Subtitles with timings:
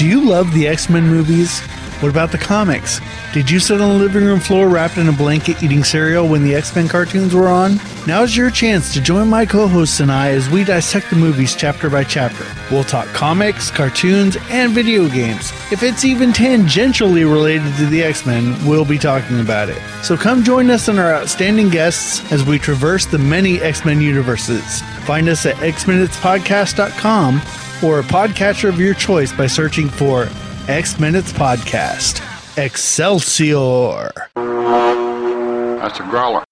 [0.00, 1.60] Do you love the X Men movies?
[2.00, 3.02] What about the comics?
[3.34, 6.42] Did you sit on the living room floor wrapped in a blanket eating cereal when
[6.42, 7.78] the X Men cartoons were on?
[8.06, 11.54] Now's your chance to join my co hosts and I as we dissect the movies
[11.54, 12.46] chapter by chapter.
[12.70, 15.52] We'll talk comics, cartoons, and video games.
[15.70, 19.82] If it's even tangentially related to the X Men, we'll be talking about it.
[20.02, 24.00] So come join us and our outstanding guests as we traverse the many X Men
[24.00, 24.80] universes.
[25.04, 27.42] Find us at xminutespodcast.com
[27.82, 30.28] or a podcatcher of your choice by searching for
[30.68, 32.20] X Minutes Podcast.
[32.58, 34.10] Excelsior!
[34.34, 36.44] That's a growler.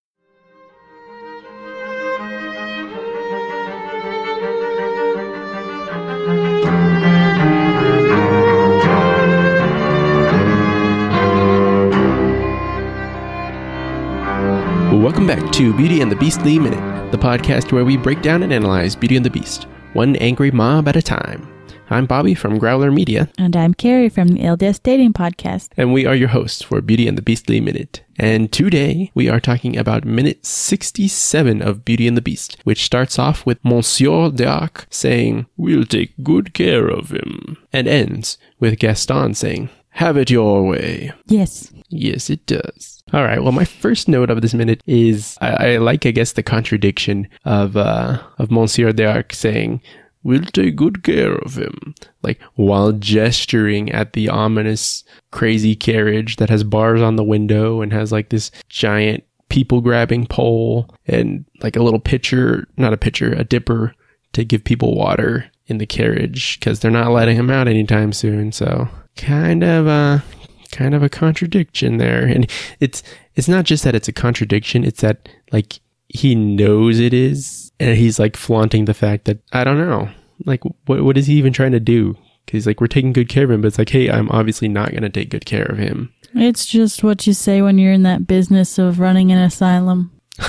[14.92, 18.52] Welcome back to Beauty and the Beastly Minute, the podcast where we break down and
[18.52, 19.66] analyze Beauty and the Beast,
[19.98, 21.44] one angry mob at a time.
[21.90, 23.28] I'm Bobby from Growler Media.
[23.36, 25.70] And I'm Carrie from the LDS Dating Podcast.
[25.76, 28.04] And we are your hosts for Beauty and the Beastly Minute.
[28.16, 33.18] And today we are talking about minute 67 of Beauty and the Beast, which starts
[33.18, 39.34] off with Monsieur D'Arque saying, We'll take good care of him, and ends with Gaston
[39.34, 39.68] saying,
[39.98, 41.10] Have it your way.
[41.26, 41.72] Yes.
[41.88, 43.02] Yes, it does.
[43.12, 43.42] All right.
[43.42, 47.26] Well, my first note of this minute is I, I like, I guess, the contradiction
[47.44, 49.82] of uh, of Monsieur D'Arque saying,
[50.22, 51.96] We'll take good care of him.
[52.22, 57.92] Like while gesturing at the ominous, crazy carriage that has bars on the window and
[57.92, 63.32] has like this giant people grabbing pole and like a little pitcher, not a pitcher,
[63.32, 63.96] a dipper
[64.34, 68.52] to give people water in the carriage because they're not letting him out anytime soon.
[68.52, 70.24] So kind of a
[70.70, 72.24] kind of a contradiction there.
[72.24, 73.02] And it's
[73.34, 77.96] it's not just that it's a contradiction, it's that like he knows it is and
[77.96, 80.08] he's like flaunting the fact that I don't know,
[80.46, 82.16] like what what is he even trying to do?
[82.46, 84.68] Because he's, like we're taking good care of him, but it's like, hey, I'm obviously
[84.68, 86.14] not going to take good care of him.
[86.34, 90.12] It's just what you say when you're in that business of running an asylum.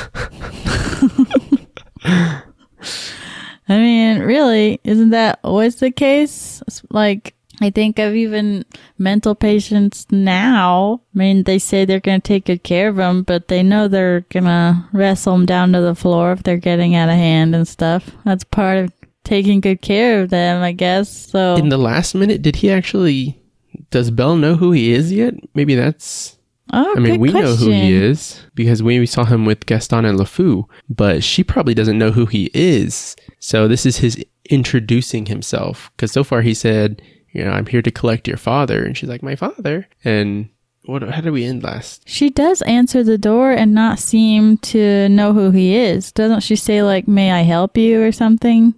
[3.69, 6.63] I mean, really, isn't that always the case?
[6.89, 8.65] Like, I think of even
[8.97, 11.01] mental patients now.
[11.13, 13.87] I mean, they say they're going to take good care of them, but they know
[13.87, 17.55] they're going to wrestle them down to the floor if they're getting out of hand
[17.55, 18.11] and stuff.
[18.23, 18.93] That's part of
[19.23, 21.09] taking good care of them, I guess.
[21.09, 23.41] So in the last minute, did he actually?
[23.91, 25.33] Does Belle know who he is yet?
[25.53, 26.37] Maybe that's.
[26.71, 27.49] Oh, I mean, we question.
[27.49, 31.73] know who he is because we saw him with Gaston and LeFou, but she probably
[31.73, 33.15] doesn't know who he is.
[33.39, 37.81] So this is his introducing himself because so far he said you know, I'm here
[37.81, 38.83] to collect your father.
[38.83, 39.87] And she's like, my father.
[40.03, 40.49] And
[40.83, 42.07] what, how did we end last?
[42.07, 46.11] She does answer the door and not seem to know who he is.
[46.11, 48.73] Doesn't she say, like, may I help you or something?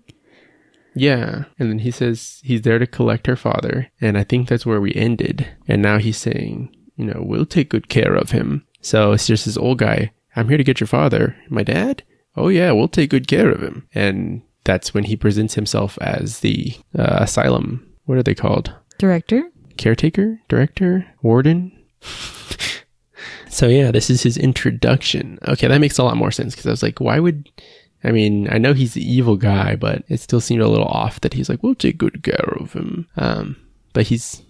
[0.93, 1.45] Yeah.
[1.57, 3.89] And then he says he's there to collect her father.
[4.01, 5.47] And I think that's where we ended.
[5.67, 8.65] And now he's saying, you know, we'll take good care of him.
[8.81, 10.11] So it's just this old guy.
[10.35, 11.35] I'm here to get your father.
[11.49, 12.03] My dad?
[12.35, 13.87] Oh, yeah, we'll take good care of him.
[13.93, 18.73] And that's when he presents himself as the uh, asylum what are they called?
[18.97, 19.43] Director?
[19.77, 20.39] Caretaker?
[20.47, 21.07] Director?
[21.21, 21.71] Warden?
[23.49, 25.39] so yeah, this is his introduction.
[25.47, 27.49] Okay, that makes a lot more sense because I was like, why would
[28.03, 31.21] I mean, I know he's the evil guy, but it still seemed a little off
[31.21, 33.07] that he's like, we'll take good care of him.
[33.15, 33.57] Um,
[33.93, 34.41] but he's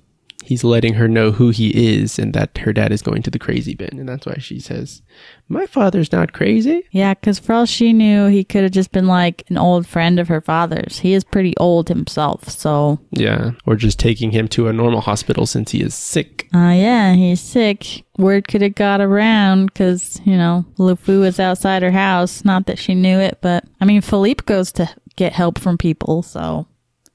[0.44, 3.40] he's letting her know who he is and that her dad is going to the
[3.40, 4.00] crazy bin.
[4.00, 5.02] And that's why she says,
[5.48, 6.84] My father's not crazy.
[6.92, 10.20] Yeah, because for all she knew, he could have just been like an old friend
[10.20, 11.00] of her father's.
[11.00, 13.00] He is pretty old himself, so.
[13.12, 16.48] Yeah, or just taking him to a normal hospital since he is sick.
[16.54, 18.04] Uh, yeah, he's sick.
[18.18, 22.44] Word could have got around because, you know, LeFou was outside her house.
[22.44, 26.24] Not that she knew it, but I mean, Philippe goes to get help from people,
[26.24, 26.68] so.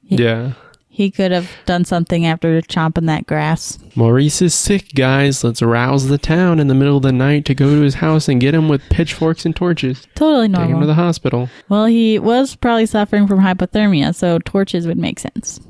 [0.03, 0.53] He, yeah.
[0.97, 3.79] He could have done something after chomping that grass.
[3.95, 5.45] Maurice is sick, guys.
[5.45, 8.31] Let's rouse the town in the middle of the night to go to his house
[8.31, 10.09] and get him with pitchforks and torches.
[10.15, 10.69] Totally normal.
[10.69, 11.51] Take him to the hospital.
[11.69, 15.61] Well, he was probably suffering from hypothermia, so torches would make sense.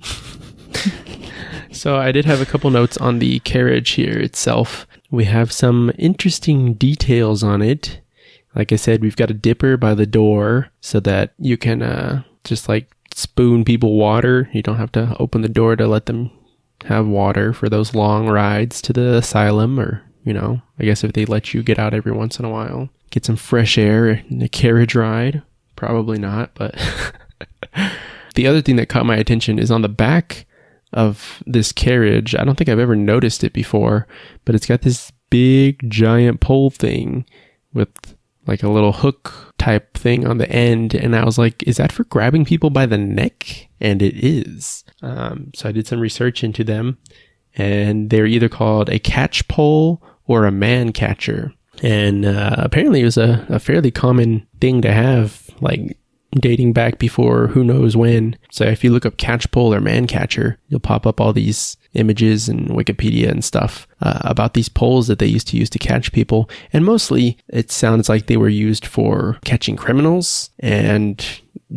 [1.70, 4.86] so I did have a couple notes on the carriage here itself.
[5.10, 8.00] We have some interesting details on it.
[8.54, 12.22] Like I said, we've got a dipper by the door so that you can uh,
[12.44, 14.48] just like spoon people water.
[14.52, 16.30] You don't have to open the door to let them
[16.84, 21.12] have water for those long rides to the asylum or, you know, I guess if
[21.12, 24.42] they let you get out every once in a while, get some fresh air in
[24.42, 25.42] a carriage ride.
[25.76, 26.74] Probably not, but
[28.34, 30.46] the other thing that caught my attention is on the back
[30.92, 32.34] of this carriage.
[32.34, 34.06] I don't think I've ever noticed it before,
[34.44, 37.24] but it's got this big giant pole thing
[37.72, 38.16] with
[38.46, 40.94] like a little hook type thing on the end.
[40.94, 43.68] And I was like, is that for grabbing people by the neck?
[43.80, 44.84] And it is.
[45.02, 46.98] Um, so I did some research into them
[47.54, 51.52] and they're either called a catch pole or a man catcher.
[51.82, 55.98] And uh, apparently it was a, a fairly common thing to have, like
[56.32, 58.36] dating back before who knows when.
[58.50, 61.76] So if you look up catch pole or man catcher, you'll pop up all these
[61.94, 65.78] images and Wikipedia and stuff uh, about these poles that they used to use to
[65.78, 66.48] catch people.
[66.72, 71.24] And mostly it sounds like they were used for catching criminals and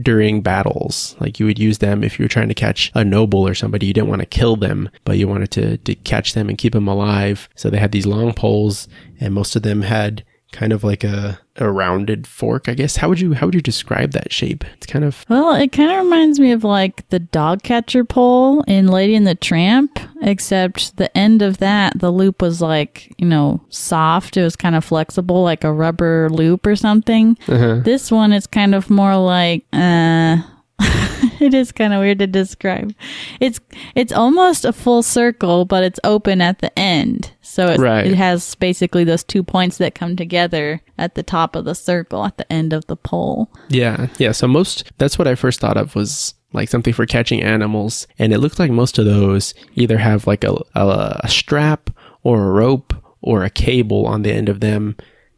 [0.01, 1.15] during battles.
[1.19, 3.87] Like you would use them if you were trying to catch a noble or somebody.
[3.87, 6.73] You didn't want to kill them, but you wanted to, to catch them and keep
[6.73, 7.49] them alive.
[7.55, 8.87] So they had these long poles
[9.19, 10.23] and most of them had
[10.53, 12.95] kind of like a, a rounded fork, I guess.
[12.95, 14.63] How would you how would you describe that shape?
[14.75, 18.61] It's kind of Well, it kind of reminds me of like the dog catcher pole
[18.61, 23.25] in Lady and the Tramp, except the end of that, the loop was like, you
[23.25, 24.37] know, soft.
[24.37, 27.37] It was kind of flexible, like a rubber loop or something.
[27.81, 30.37] This one is kind of more like, uh,
[31.47, 32.93] it is kind of weird to describe.
[33.39, 33.59] It's
[33.95, 37.31] it's almost a full circle, but it's open at the end.
[37.41, 38.05] So it, Right.
[38.07, 42.23] it has basically those two points that come together at the top of the circle
[42.25, 43.49] at the end of the pole.
[43.69, 44.31] Yeah, yeah.
[44.31, 48.31] So most that's what I first thought of was like something for catching animals, and
[48.31, 51.89] it looked like most of those either have like a, a, a strap
[52.21, 54.95] or a rope or a cable on the end of them,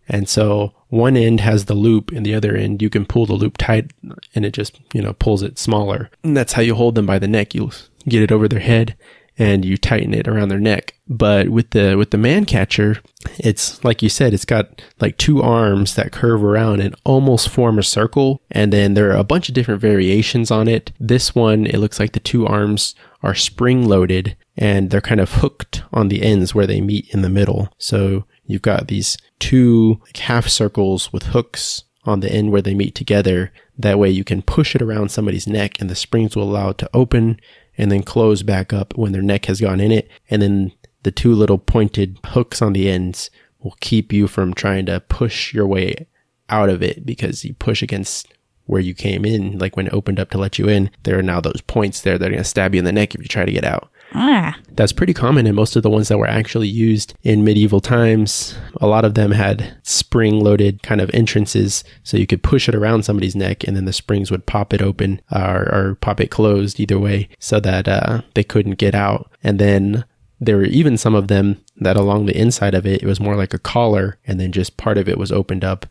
[0.10, 3.34] and so one end has the loop, and the other end you can pull the
[3.34, 3.92] loop tight,
[4.34, 6.10] and it just you know pulls it smaller.
[6.24, 7.54] And that's how you hold them by the neck.
[7.54, 7.72] You
[8.08, 8.96] get it over their head,
[9.38, 10.94] and you tighten it around their neck.
[11.08, 13.02] But with the with the man catcher,
[13.38, 17.78] it's like you said, it's got like two arms that curve around and almost form
[17.78, 18.42] a circle.
[18.52, 20.92] And then there are a bunch of different variations on it.
[21.00, 25.34] This one, it looks like the two arms are spring loaded and they're kind of
[25.34, 27.70] hooked on the ends where they meet in the middle.
[27.78, 32.74] So you've got these two like, half circles with hooks on the end where they
[32.74, 33.52] meet together.
[33.78, 36.78] That way you can push it around somebody's neck and the springs will allow it
[36.80, 37.40] to open
[37.78, 40.10] and then close back up when their neck has gone in it.
[40.30, 40.72] And then
[41.04, 45.54] the two little pointed hooks on the ends will keep you from trying to push
[45.54, 46.08] your way
[46.50, 48.34] out of it because you push against
[48.66, 49.58] where you came in.
[49.58, 52.18] Like when it opened up to let you in, there are now those points there
[52.18, 53.90] that are going to stab you in the neck if you try to get out.
[54.18, 57.82] Ah, That's pretty common in most of the ones that were actually used in medieval
[57.82, 58.56] times.
[58.80, 62.76] A lot of them had spring loaded kind of entrances, so you could push it
[62.76, 66.32] around somebody's neck and then the springs would pop it open or, or pop it
[66.32, 69.30] closed either way so that uh, they couldn't get out.
[69.44, 70.06] And then
[70.40, 73.36] there were even some of them that along the inside of it, it was more
[73.36, 75.86] like a collar and then just part of it was opened up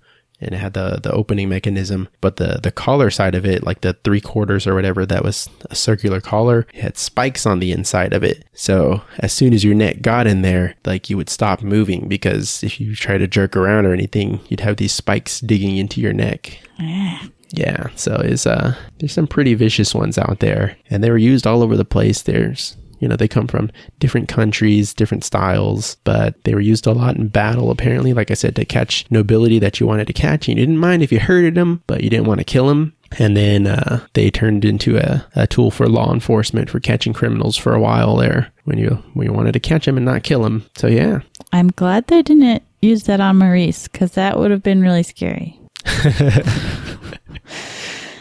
[0.45, 2.09] and it had the the opening mechanism.
[2.21, 5.49] But the the collar side of it, like the three quarters or whatever, that was
[5.71, 6.67] a circular collar.
[6.73, 8.45] It had spikes on the inside of it.
[8.53, 12.63] So as soon as your neck got in there, like you would stop moving because
[12.63, 16.13] if you try to jerk around or anything, you'd have these spikes digging into your
[16.13, 16.59] neck.
[17.51, 21.47] Yeah, so it's uh there's some pretty vicious ones out there and they were used
[21.47, 22.23] all over the place.
[22.23, 26.93] There's you know, they come from different countries, different styles, but they were used a
[26.93, 30.49] lot in battle apparently, like I said, to catch nobility that you wanted to catch.
[30.49, 32.97] And you didn't mind if you hurted them, but you didn't want to kill them.
[33.19, 37.59] And then uh, they turned into a, a tool for law enforcement for catching criminals
[37.59, 40.43] for a while there when you when you wanted to catch them and not kill
[40.43, 40.65] them.
[40.79, 41.21] So yeah,
[41.53, 45.61] I'm glad they didn't use that on Maurice because that would have been really scary.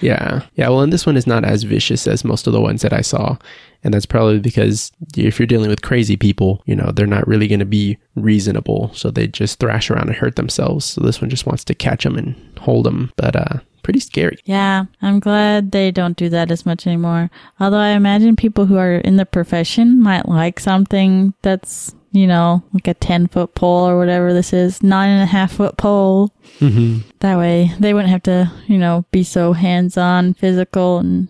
[0.03, 0.41] Yeah.
[0.55, 0.67] Yeah.
[0.67, 2.99] Well, and this one is not as vicious as most of the ones that I
[2.99, 3.37] saw.
[3.83, 7.47] And that's probably because if you're dealing with crazy people, you know, they're not really
[7.47, 8.91] going to be reasonable.
[8.93, 10.85] So they just thrash around and hurt themselves.
[10.85, 13.11] So this one just wants to catch them and hold them.
[13.17, 14.37] But, uh, pretty scary.
[14.45, 17.29] Yeah, I'm glad they don't do that as much anymore.
[17.59, 22.63] Although I imagine people who are in the profession might like something that's, you know,
[22.73, 26.31] like a 10 foot pole or whatever this is, nine and a half foot pole.
[26.59, 27.09] Mm-hmm.
[27.19, 31.27] That way they wouldn't have to, you know, be so hands on, physical, and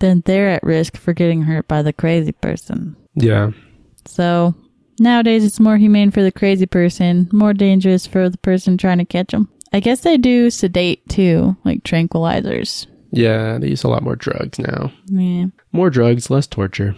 [0.00, 2.96] then they're at risk for getting hurt by the crazy person.
[3.14, 3.50] Yeah.
[4.06, 4.54] So
[4.98, 9.04] nowadays it's more humane for the crazy person, more dangerous for the person trying to
[9.04, 9.50] catch them.
[9.72, 12.86] I guess they do sedate too, like tranquilizers.
[13.10, 13.58] Yeah.
[13.58, 14.92] They use a lot more drugs now.
[15.06, 15.46] Yeah.
[15.72, 16.94] More drugs, less torture.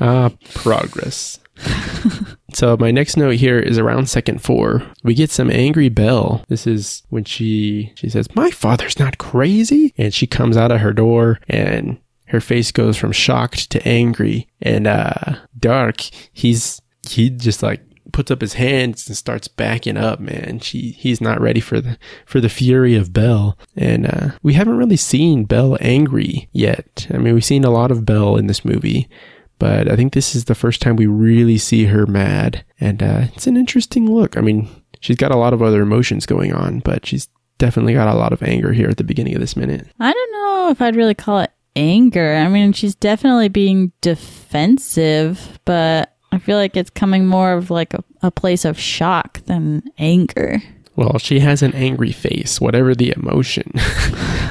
[0.00, 1.38] Ah, progress.
[2.56, 4.82] so my next note here is around second four.
[5.04, 6.42] We get some angry Belle.
[6.48, 10.80] This is when she she says, "My father's not crazy," and she comes out of
[10.80, 11.98] her door and
[12.28, 14.48] her face goes from shocked to angry.
[14.62, 17.82] And uh D'Arque, he's he just like
[18.12, 20.58] puts up his hands and starts backing up, man.
[20.60, 23.58] She he's not ready for the for the fury of Belle.
[23.76, 27.06] And uh we haven't really seen Belle angry yet.
[27.12, 29.10] I mean, we've seen a lot of Belle in this movie,
[29.58, 32.64] but I think this is the first time we really see her mad.
[32.80, 34.36] And uh it's an interesting look.
[34.36, 34.68] I mean,
[35.00, 38.32] she's got a lot of other emotions going on, but she's definitely got a lot
[38.32, 39.86] of anger here at the beginning of this minute.
[39.98, 42.34] I don't know if I'd really call it anger.
[42.34, 47.94] I mean, she's definitely being defensive, but I feel like it's coming more of like
[47.94, 50.62] a, a place of shock than anger.
[50.96, 53.70] Well, she has an angry face, whatever the emotion.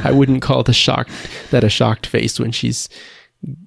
[0.04, 1.12] I wouldn't call the shocked
[1.50, 2.88] that a shocked face when she's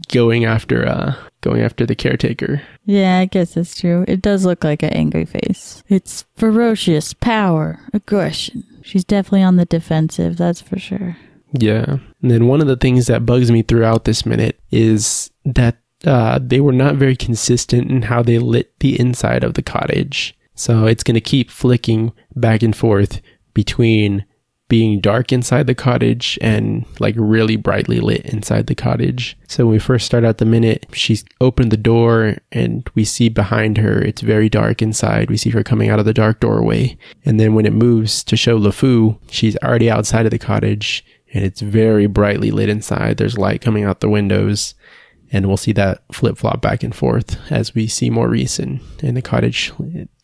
[0.08, 2.62] going after uh going after the caretaker.
[2.84, 4.04] Yeah, I guess that's true.
[4.08, 5.82] It does look like an angry face.
[5.88, 8.64] It's ferocious, power, aggression.
[8.82, 11.16] She's definitely on the defensive, that's for sure.
[11.52, 11.98] Yeah.
[12.22, 16.38] And then one of the things that bugs me throughout this minute is that uh,
[16.42, 20.36] they were not very consistent in how they lit the inside of the cottage.
[20.54, 23.20] So it's going to keep flicking back and forth
[23.54, 24.24] between
[24.68, 29.36] being dark inside the cottage and like really brightly lit inside the cottage.
[29.48, 33.28] So when we first start out the minute, she's opened the door and we see
[33.30, 35.30] behind her, it's very dark inside.
[35.30, 36.98] We see her coming out of the dark doorway.
[37.24, 41.44] And then when it moves to show LeFou, she's already outside of the cottage and
[41.44, 43.16] it's very brightly lit inside.
[43.16, 44.74] There's light coming out the windows
[45.32, 49.14] and we'll see that flip flop back and forth as we see Maurice in, in
[49.14, 49.72] the cottage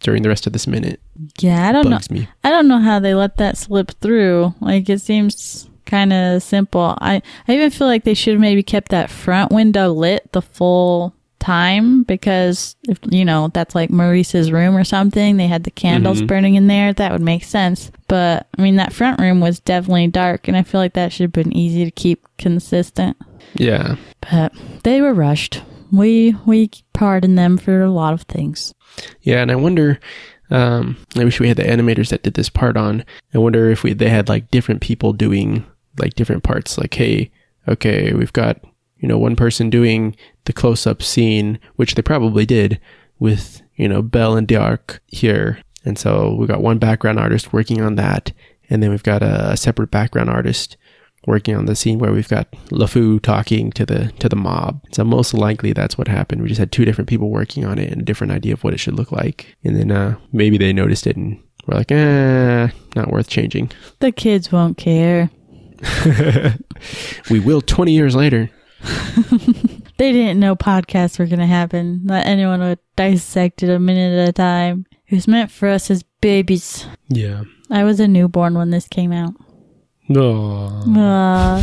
[0.00, 1.00] during the rest of this minute.
[1.40, 2.20] Yeah, I don't Bugs know.
[2.20, 2.28] me.
[2.42, 4.54] I don't know how they let that slip through.
[4.60, 6.96] Like it seems kind of simple.
[7.00, 10.42] I I even feel like they should have maybe kept that front window lit the
[10.42, 15.70] full time because if you know that's like Maurice's room or something, they had the
[15.70, 16.26] candles Mhm.
[16.26, 16.94] burning in there.
[16.94, 17.90] That would make sense.
[18.08, 21.24] But I mean, that front room was definitely dark, and I feel like that should
[21.24, 23.18] have been easy to keep consistent.
[23.54, 23.96] Yeah.
[24.20, 25.62] But they were rushed.
[25.92, 28.74] We we pardon them for a lot of things.
[29.22, 30.00] Yeah, and I wonder.
[30.50, 33.04] Um, I wish we had the animators that did this part on.
[33.32, 35.64] I wonder if we they had like different people doing
[35.98, 36.76] like different parts.
[36.76, 37.30] Like, hey,
[37.68, 38.60] okay, we've got
[38.98, 42.80] you know one person doing the close up scene, which they probably did
[43.18, 47.80] with you know Belle and D'Arque here, and so we got one background artist working
[47.80, 48.32] on that,
[48.68, 50.76] and then we've got a, a separate background artist
[51.26, 54.82] working on the scene where we've got LeFou talking to the to the mob.
[54.92, 56.42] So most likely that's what happened.
[56.42, 58.74] We just had two different people working on it and a different idea of what
[58.74, 59.56] it should look like.
[59.64, 63.70] And then uh, maybe they noticed it and were like, eh, not worth changing.
[64.00, 65.30] The kids won't care.
[67.30, 68.50] We will 20 years later.
[69.96, 72.00] They didn't know podcasts were going to happen.
[72.04, 74.86] Not anyone would dissect it a minute at a time.
[75.06, 76.86] It was meant for us as babies.
[77.08, 77.44] Yeah.
[77.70, 79.34] I was a newborn when this came out.
[80.08, 81.62] No.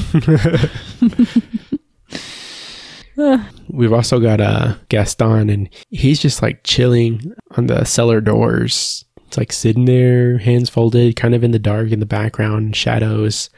[3.69, 9.05] We've also got uh, Gaston, and he's just like chilling on the cellar doors.
[9.27, 13.49] It's like sitting there, hands folded, kind of in the dark in the background, shadows,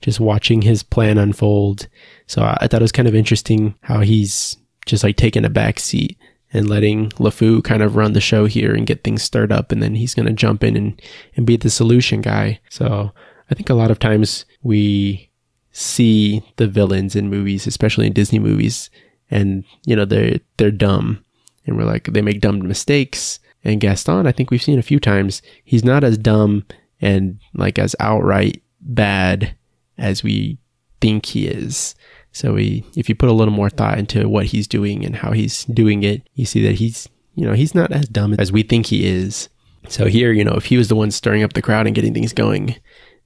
[0.00, 1.88] just watching his plan unfold.
[2.26, 5.50] So I, I thought it was kind of interesting how he's just like taking a
[5.50, 6.16] back seat
[6.52, 9.82] and letting LeFou kind of run the show here and get things stirred up, and
[9.82, 11.02] then he's going to jump in and,
[11.36, 12.60] and be the solution guy.
[12.70, 13.12] So
[13.50, 15.30] I think a lot of times we
[15.72, 18.90] see the villains in movies, especially in Disney movies,
[19.30, 21.24] and you know they're they're dumb,
[21.66, 23.40] and we're like they make dumb mistakes.
[23.64, 26.64] And Gaston, I think we've seen a few times, he's not as dumb
[27.00, 29.56] and like as outright bad
[29.98, 30.58] as we
[31.00, 31.94] think he is.
[32.32, 35.32] So we, if you put a little more thought into what he's doing and how
[35.32, 38.62] he's doing it, you see that he's, you know, he's not as dumb as we
[38.62, 39.48] think he is.
[39.88, 42.14] So here, you know, if he was the one stirring up the crowd and getting
[42.14, 42.76] things going,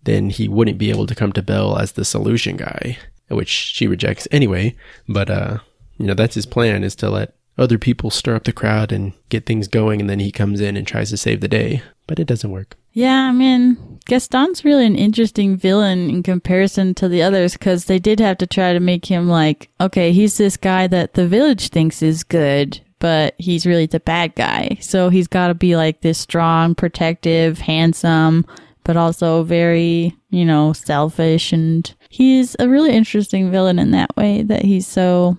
[0.04, 3.86] then he wouldn't be able to come to Belle as the solution guy, which she
[3.86, 4.74] rejects anyway.
[5.08, 5.58] But uh,
[5.98, 9.12] you know, that's his plan is to let other people stir up the crowd and
[9.28, 11.82] get things going, and then he comes in and tries to save the day.
[12.06, 12.76] But it doesn't work.
[12.92, 17.98] yeah, I mean, Gaston's really an interesting villain in comparison to the others because they
[17.98, 21.68] did have to try to make him like, okay, he's this guy that the village
[21.68, 24.76] thinks is good, but he's really the bad guy.
[24.80, 28.44] So he's got to be like this strong, protective, handsome,
[28.84, 31.52] but also very, you know, selfish.
[31.52, 35.36] And he's a really interesting villain in that way that he's so,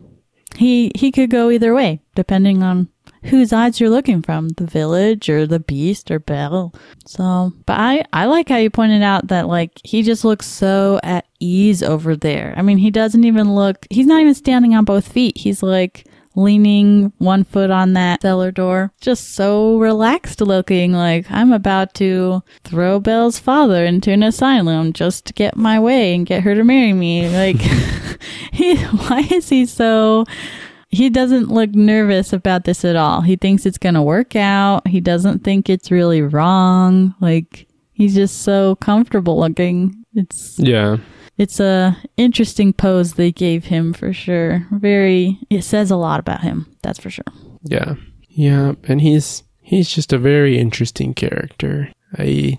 [0.55, 2.89] he, he could go either way depending on
[3.25, 6.73] whose eyes you're looking from, the village or the beast or Belle.
[7.05, 11.00] So, but I, I like how you pointed out that like he just looks so
[11.03, 12.53] at ease over there.
[12.57, 15.38] I mean, he doesn't even look, he's not even standing on both feet.
[15.38, 20.93] He's like leaning one foot on that cellar door, just so relaxed looking.
[20.93, 26.15] Like I'm about to throw Belle's father into an asylum just to get my way
[26.15, 27.29] and get her to marry me.
[27.29, 27.61] Like,
[28.51, 30.25] he, why is he so,
[30.89, 33.21] he doesn't look nervous about this at all.
[33.21, 34.87] He thinks it's going to work out.
[34.87, 37.15] He doesn't think it's really wrong.
[37.19, 40.05] Like he's just so comfortable looking.
[40.13, 40.97] It's Yeah.
[41.43, 44.65] It's a interesting pose they gave him for sure.
[44.71, 46.73] Very it says a lot about him.
[46.81, 47.25] That's for sure.
[47.63, 47.95] Yeah.
[48.29, 48.73] Yeah.
[48.88, 51.91] And he's he's just a very interesting character.
[52.17, 52.57] I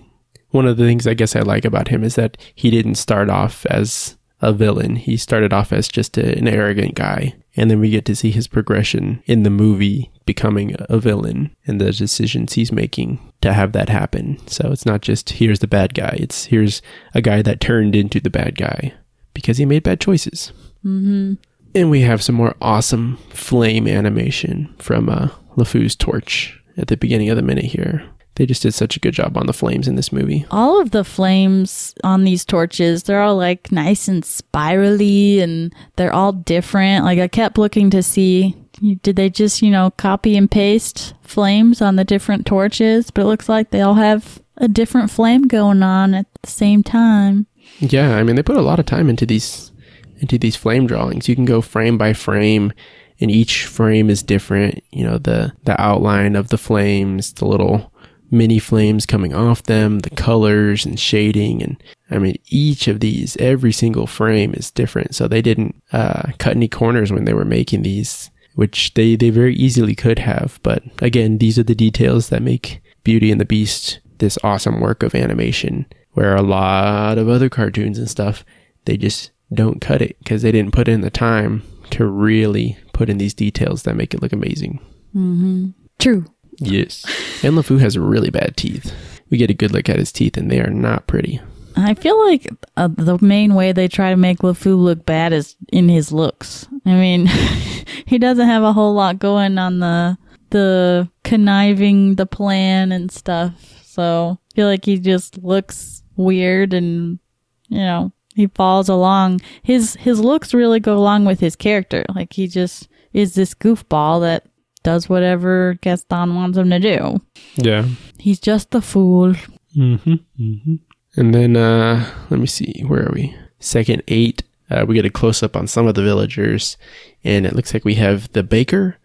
[0.51, 3.27] one of the things I guess I like about him is that he didn't start
[3.27, 4.97] off as a villain.
[4.97, 7.33] He started off as just a, an arrogant guy.
[7.57, 11.79] And then we get to see his progression in the movie becoming a villain and
[11.79, 14.45] the decisions he's making to have that happen.
[14.47, 16.81] So it's not just here's the bad guy, it's here's
[17.13, 18.93] a guy that turned into the bad guy
[19.33, 20.51] because he made bad choices.
[20.83, 21.35] Mm-hmm.
[21.73, 27.29] And we have some more awesome flame animation from uh, LeFou's torch at the beginning
[27.29, 28.03] of the minute here.
[28.35, 30.45] They just did such a good job on the flames in this movie.
[30.51, 36.13] All of the flames on these torches, they're all like nice and spirally and they're
[36.13, 37.05] all different.
[37.05, 38.55] Like I kept looking to see
[39.01, 43.27] did they just, you know, copy and paste flames on the different torches, but it
[43.27, 47.47] looks like they all have a different flame going on at the same time.
[47.79, 49.71] Yeah, I mean they put a lot of time into these
[50.19, 51.27] into these flame drawings.
[51.27, 52.73] You can go frame by frame
[53.19, 57.93] and each frame is different, you know, the the outline of the flames, the little
[58.35, 61.63] mini flames coming off them, the colors and shading.
[61.63, 65.15] And I mean, each of these, every single frame is different.
[65.15, 69.29] So they didn't uh, cut any corners when they were making these, which they, they
[69.29, 70.59] very easily could have.
[70.61, 75.03] But again, these are the details that make Beauty and the Beast this awesome work
[75.03, 78.45] of animation, where a lot of other cartoons and stuff,
[78.85, 83.09] they just don't cut it because they didn't put in the time to really put
[83.09, 84.79] in these details that make it look amazing.
[85.15, 85.69] Mm-hmm.
[85.99, 86.25] True.
[86.59, 87.05] Yes.
[87.43, 88.93] And LeFou has really bad teeth.
[89.29, 91.41] We get a good look at his teeth, and they are not pretty.
[91.77, 92.47] I feel like
[92.77, 96.67] uh, the main way they try to make LeFou look bad is in his looks.
[96.85, 97.25] I mean,
[98.05, 100.17] he doesn't have a whole lot going on the
[100.51, 103.83] the conniving the plan and stuff.
[103.83, 107.19] So I feel like he just looks weird and
[107.67, 109.41] you know he falls along.
[109.63, 112.05] His his looks really go along with his character.
[112.13, 114.45] Like he just is this goofball that
[114.85, 117.19] does whatever Gaston wants him to do.
[117.55, 117.85] Yeah.
[118.19, 119.33] He's just a fool.
[119.75, 120.13] Mm-hmm.
[120.39, 120.75] mm-hmm.
[121.17, 123.35] And then, uh, let me see, where are we?
[123.59, 126.77] Second eight, uh, we get a close up on some of the villagers,
[127.23, 128.97] and it looks like we have the baker,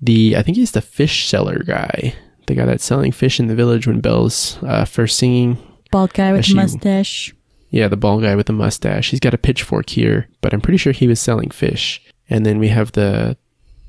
[0.00, 2.14] the, I think he's the fish seller guy,
[2.48, 5.56] the guy that's selling fish in the village when Belle's uh, first singing.
[5.92, 7.32] Bald guy with a mustache.
[7.70, 9.10] Yeah, the bald guy with the mustache.
[9.10, 12.02] He's got a pitchfork here, but I'm pretty sure he was selling fish.
[12.28, 13.36] And then we have the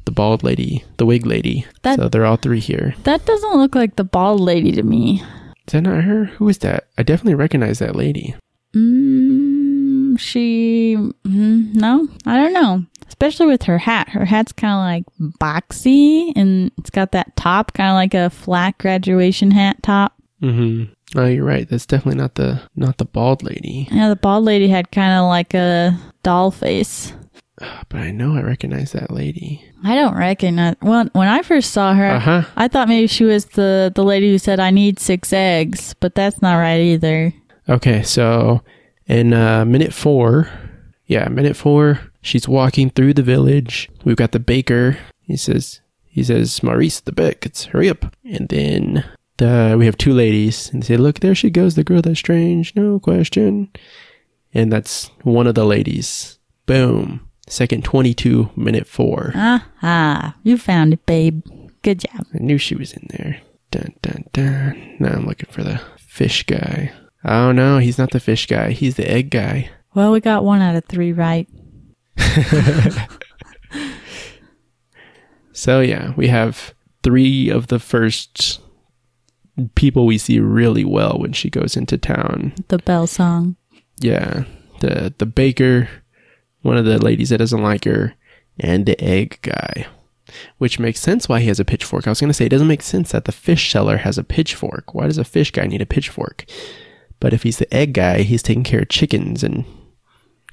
[0.05, 1.65] the bald lady, the wig lady.
[1.83, 2.95] That, so they're all three here.
[3.03, 5.21] That doesn't look like the bald lady to me.
[5.67, 6.25] Is that not her?
[6.25, 6.87] Who is that?
[6.97, 8.35] I definitely recognize that lady.
[8.75, 10.95] Mm, she.
[10.97, 12.85] Mm, no, I don't know.
[13.07, 14.09] Especially with her hat.
[14.09, 18.29] Her hat's kind of like boxy and it's got that top, kind of like a
[18.29, 20.13] flat graduation hat top.
[20.41, 20.91] Mm-hmm.
[21.17, 21.67] Oh, you're right.
[21.67, 23.87] That's definitely not the not the bald lady.
[23.91, 27.13] Yeah, the bald lady had kind of like a doll face.
[27.89, 29.63] But I know I recognize that lady.
[29.83, 30.75] I don't recognize.
[30.81, 32.43] Well, when I first saw her, uh-huh.
[32.55, 36.15] I thought maybe she was the the lady who said I need six eggs, but
[36.15, 37.33] that's not right either.
[37.67, 38.61] Okay, so
[39.07, 40.49] in uh, minute four,
[41.07, 43.89] yeah, minute four, she's walking through the village.
[44.03, 44.97] We've got the baker.
[45.21, 48.15] He says, he says, Maurice the baguettes, hurry up.
[48.23, 49.05] And then
[49.37, 52.19] the we have two ladies, and they say, look, there she goes, the girl that's
[52.19, 53.69] strange, no question.
[54.53, 56.39] And that's one of the ladies.
[56.65, 57.24] Boom.
[57.47, 59.33] Second 22, minute 4.
[59.35, 60.35] Ah, ah.
[60.43, 61.43] you found it, babe.
[61.83, 62.25] Good job.
[62.33, 63.39] I knew she was in there.
[63.71, 64.95] Dun, dun, dun.
[64.99, 66.91] Now I'm looking for the fish guy.
[67.23, 68.71] Oh no, he's not the fish guy.
[68.71, 69.69] He's the egg guy.
[69.93, 71.47] Well, we got one out of three right.
[75.53, 78.61] so yeah, we have three of the first
[79.75, 82.53] people we see really well when she goes into town.
[82.67, 83.55] The Belle song.
[83.97, 84.45] Yeah.
[84.81, 85.89] The the baker,
[86.65, 88.15] one of the ladies that doesn't like her,
[88.59, 89.85] and the egg guy.
[90.57, 92.07] Which makes sense why he has a pitchfork.
[92.07, 94.23] I was going to say it doesn't make sense that the fish seller has a
[94.23, 94.95] pitchfork.
[94.95, 96.45] Why does a fish guy need a pitchfork?
[97.19, 99.65] But if he's the egg guy, he's taking care of chickens and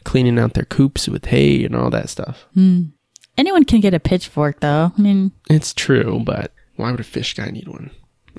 [0.05, 2.47] cleaning out their coops with hay and all that stuff.
[2.55, 2.93] Mm.
[3.39, 4.93] Anyone can get a pitchfork, though.
[4.97, 7.91] I mean, it's true, but why would a fish guy need one?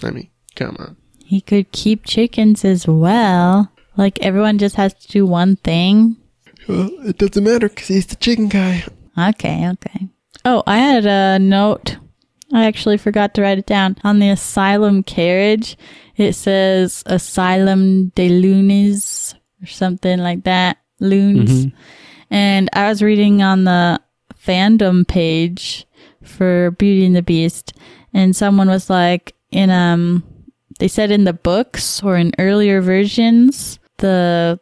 [0.04, 0.98] I mean, come on.
[1.26, 3.72] He could keep chickens as well.
[3.98, 6.18] Like everyone just has to do one thing.
[6.68, 8.84] Well, it doesn't matter because he's the chicken guy.
[9.18, 10.08] Okay, okay.
[10.46, 11.98] Oh, I had a note.
[12.54, 13.98] I actually forgot to write it down.
[14.04, 15.78] On the asylum carriage,
[16.16, 20.78] it says Asylum de Lunes or something like that.
[21.00, 21.66] Loons.
[21.66, 21.78] Mm-hmm.
[22.30, 24.00] And I was reading on the
[24.36, 25.86] fandom page
[26.24, 27.74] for Beauty and the Beast,
[28.14, 30.24] and someone was like, in um,
[30.80, 34.60] they said in the books or in earlier versions, the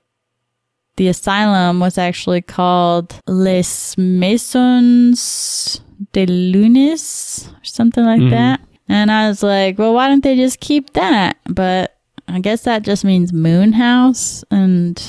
[1.01, 5.81] the asylum was actually called Les Maisons
[6.13, 8.29] de Lunes or something like mm.
[8.29, 8.61] that.
[8.87, 11.37] And I was like, well, why don't they just keep that?
[11.45, 15.01] But I guess that just means moon house, and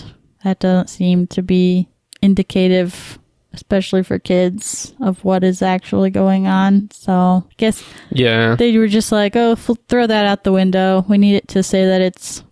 [0.44, 1.90] that doesn't seem to be
[2.22, 3.18] indicative,
[3.52, 6.88] especially for kids, of what is actually going on.
[6.90, 8.55] So I guess Yeah.
[8.55, 11.05] they were just like, oh, f- throw that out the window.
[11.07, 12.44] We need it to say that it's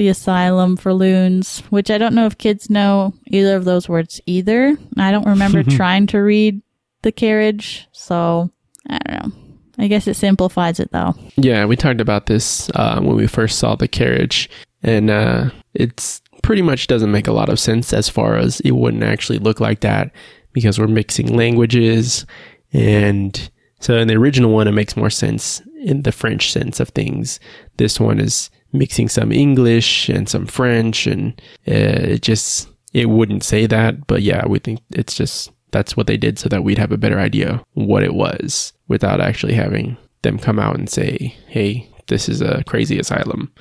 [0.00, 4.18] the asylum for loons, which I don't know if kids know either of those words
[4.24, 4.74] either.
[4.96, 6.62] I don't remember trying to read
[7.02, 8.50] the carriage, so
[8.88, 9.38] I don't know.
[9.78, 11.14] I guess it simplifies it though.
[11.36, 14.48] Yeah, we talked about this uh, when we first saw the carriage,
[14.82, 18.70] and uh, it's pretty much doesn't make a lot of sense as far as it
[18.70, 20.12] wouldn't actually look like that
[20.54, 22.24] because we're mixing languages,
[22.72, 26.88] and so in the original one it makes more sense in the French sense of
[26.88, 27.38] things.
[27.76, 33.44] This one is mixing some English and some French, and uh, it just it wouldn't
[33.44, 36.78] say that, but yeah, we think it's just that's what they did so that we'd
[36.78, 41.34] have a better idea what it was without actually having them come out and say,
[41.46, 43.52] hey, this is a crazy asylum,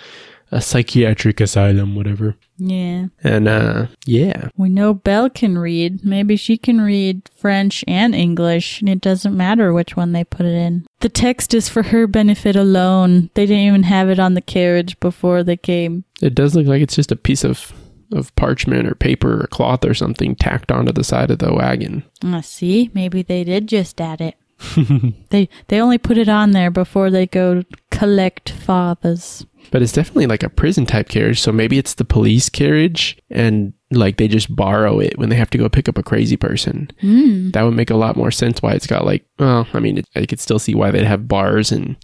[0.51, 2.35] a psychiatric asylum, whatever.
[2.59, 3.07] Yeah.
[3.23, 6.03] And uh, yeah, We know Belle can read.
[6.03, 10.45] Maybe she can read French and English, and it doesn't matter which one they put
[10.45, 10.85] it in.
[10.99, 13.29] The text is for her benefit alone.
[13.33, 16.03] They didn't even have it on the carriage before they came.
[16.21, 17.71] it does look like it's just a piece of,
[18.11, 22.03] of parchment or paper or cloth or something tacked onto the side of the wagon.
[22.23, 24.35] Uh, see, maybe they did just add it.
[25.29, 29.45] they they only put it on there before they go collect fathers.
[29.71, 31.39] But it's definitely like a prison type carriage.
[31.39, 35.49] So maybe it's the police carriage and like they just borrow it when they have
[35.51, 36.89] to go pick up a crazy person.
[37.01, 37.53] Mm.
[37.53, 40.05] That would make a lot more sense why it's got like, well, I mean, it,
[40.15, 41.95] I could still see why they'd have bars and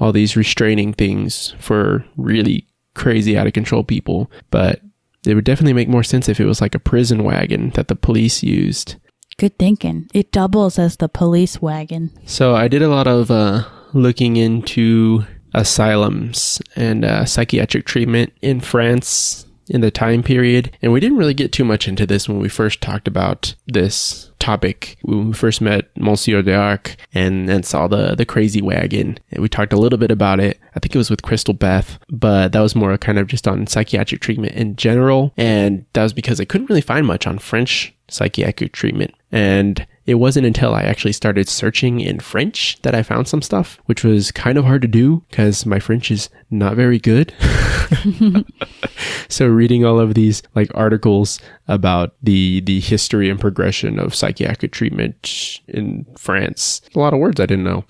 [0.00, 4.30] all these restraining things for really crazy out of control people.
[4.50, 4.80] But
[5.26, 7.96] it would definitely make more sense if it was like a prison wagon that the
[7.96, 8.96] police used.
[9.36, 10.08] Good thinking.
[10.12, 12.10] It doubles as the police wagon.
[12.26, 15.24] So I did a lot of uh, looking into
[15.58, 20.70] asylums and uh, psychiatric treatment in France in the time period.
[20.80, 24.30] And we didn't really get too much into this when we first talked about this
[24.38, 24.96] topic.
[25.02, 29.18] When we first met Monsieur D'Arque and, and saw the, the crazy wagon.
[29.36, 30.58] We talked a little bit about it.
[30.74, 33.66] I think it was with Crystal Beth, but that was more kind of just on
[33.66, 35.34] psychiatric treatment in general.
[35.36, 39.14] And that was because I couldn't really find much on French psychiatric treatment.
[39.32, 43.78] And it wasn't until I actually started searching in French that I found some stuff,
[43.84, 47.34] which was kind of hard to do because my French is not very good.
[49.28, 54.72] so reading all of these like articles about the the history and progression of psychiatric
[54.72, 57.84] treatment in France, a lot of words I didn't know.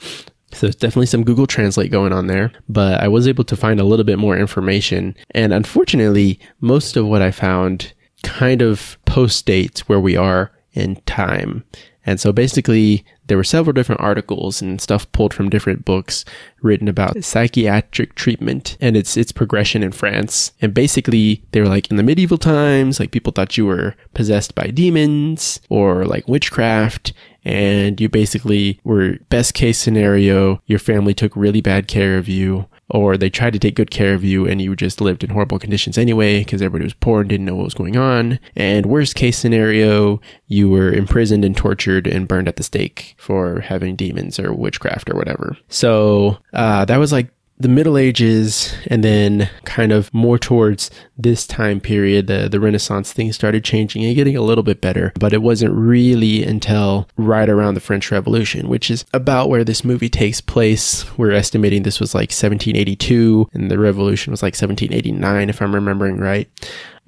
[0.50, 3.78] So there's definitely some Google Translate going on there, but I was able to find
[3.78, 5.14] a little bit more information.
[5.30, 7.92] And unfortunately, most of what I found
[8.24, 11.64] kind of post dates where we are in time.
[12.06, 16.24] And so basically, there were several different articles and stuff pulled from different books
[16.62, 20.52] written about psychiatric treatment and its its progression in France.
[20.60, 24.54] And basically, they were like in the medieval times, like people thought you were possessed
[24.54, 27.12] by demons or like witchcraft.
[27.44, 32.66] And you basically were best case scenario, your family took really bad care of you
[32.90, 35.58] or they tried to take good care of you and you just lived in horrible
[35.58, 38.38] conditions anyway because everybody was poor and didn't know what was going on.
[38.56, 43.60] And worst case scenario, you were imprisoned and tortured and burned at the stake for
[43.60, 45.56] having demons or witchcraft or whatever.
[45.68, 47.28] So uh, that was like
[47.60, 53.12] the Middle Ages, and then kind of more towards this time period, the, the Renaissance,
[53.12, 55.12] things started changing and getting a little bit better.
[55.18, 59.84] But it wasn't really until right around the French Revolution, which is about where this
[59.84, 61.04] movie takes place.
[61.18, 66.18] We're estimating this was like 1782, and the revolution was like 1789, if I'm remembering
[66.18, 66.48] right.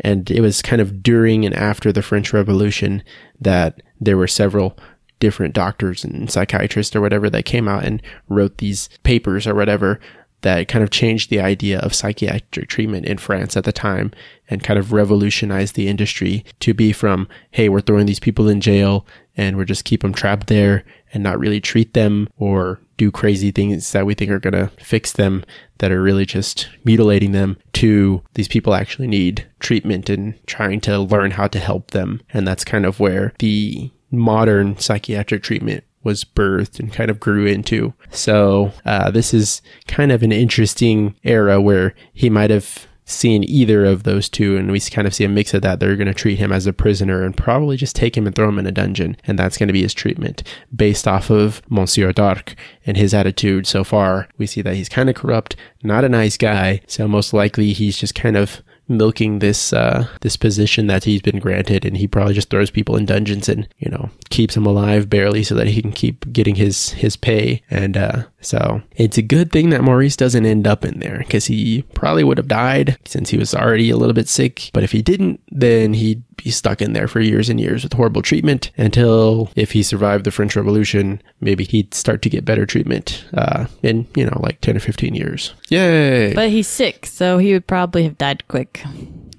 [0.01, 3.05] And it was kind of during and after the French Revolution
[3.41, 4.77] that there were several
[5.21, 10.01] different doctors and psychiatrists or whatever that came out and wrote these papers or whatever
[10.43, 14.13] that kind of changed the idea of psychiatric treatment in France at the time
[14.49, 18.61] and kind of revolutionized the industry to be from, hey, we're throwing these people in
[18.61, 23.11] jail and we're just keep them trapped there and not really treat them or do
[23.11, 25.45] crazy things that we think are going to fix them
[25.79, 30.99] that are really just mutilating them to these people actually need treatment and trying to
[30.99, 32.21] learn how to help them.
[32.33, 37.47] And that's kind of where the modern psychiatric treatment was birthed and kind of grew
[37.47, 37.93] into.
[38.11, 43.85] So uh, this is kind of an interesting era where he might have seen either
[43.85, 45.81] of those two, and we kind of see a mix of that.
[45.81, 48.49] They're going to treat him as a prisoner and probably just take him and throw
[48.49, 50.43] him in a dungeon, and that's going to be his treatment
[50.75, 52.55] based off of Monsieur D'Arque
[52.87, 54.29] and his attitude so far.
[54.39, 57.99] We see that he's kind of corrupt, not a nice guy, so most likely he's
[57.99, 62.35] just kind of milking this uh, this position that he's been granted, and he probably
[62.35, 65.81] just throws people in dungeons and you know keeps them alive barely so that he
[65.81, 67.63] can keep getting his his pay.
[67.71, 71.47] And uh, so it's a good thing that Maurice doesn't end up in there because
[71.47, 74.71] he probably would have died since he was already a little bit sick.
[74.73, 77.93] But if he didn't, then he'd be stuck in there for years and years with
[77.93, 82.67] horrible treatment until if he survived the French Revolution, maybe he'd start to get better
[82.67, 85.55] treatment uh, in, you know, like 10 or 15 years.
[85.69, 86.35] Yay!
[86.35, 88.83] But he's sick, so he would probably have died quick.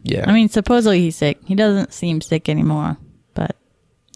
[0.04, 0.26] yeah.
[0.28, 1.40] I mean, supposedly he's sick.
[1.46, 2.98] He doesn't seem sick anymore,
[3.34, 3.56] but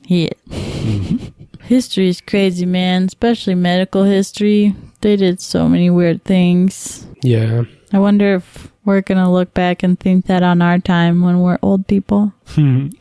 [0.03, 1.31] he is.
[1.63, 4.75] history is crazy, man, especially medical history.
[5.01, 7.05] They did so many weird things.
[7.21, 7.63] yeah.
[7.93, 11.41] I wonder if we're going to look back and think that on our time when
[11.41, 12.33] we're old people.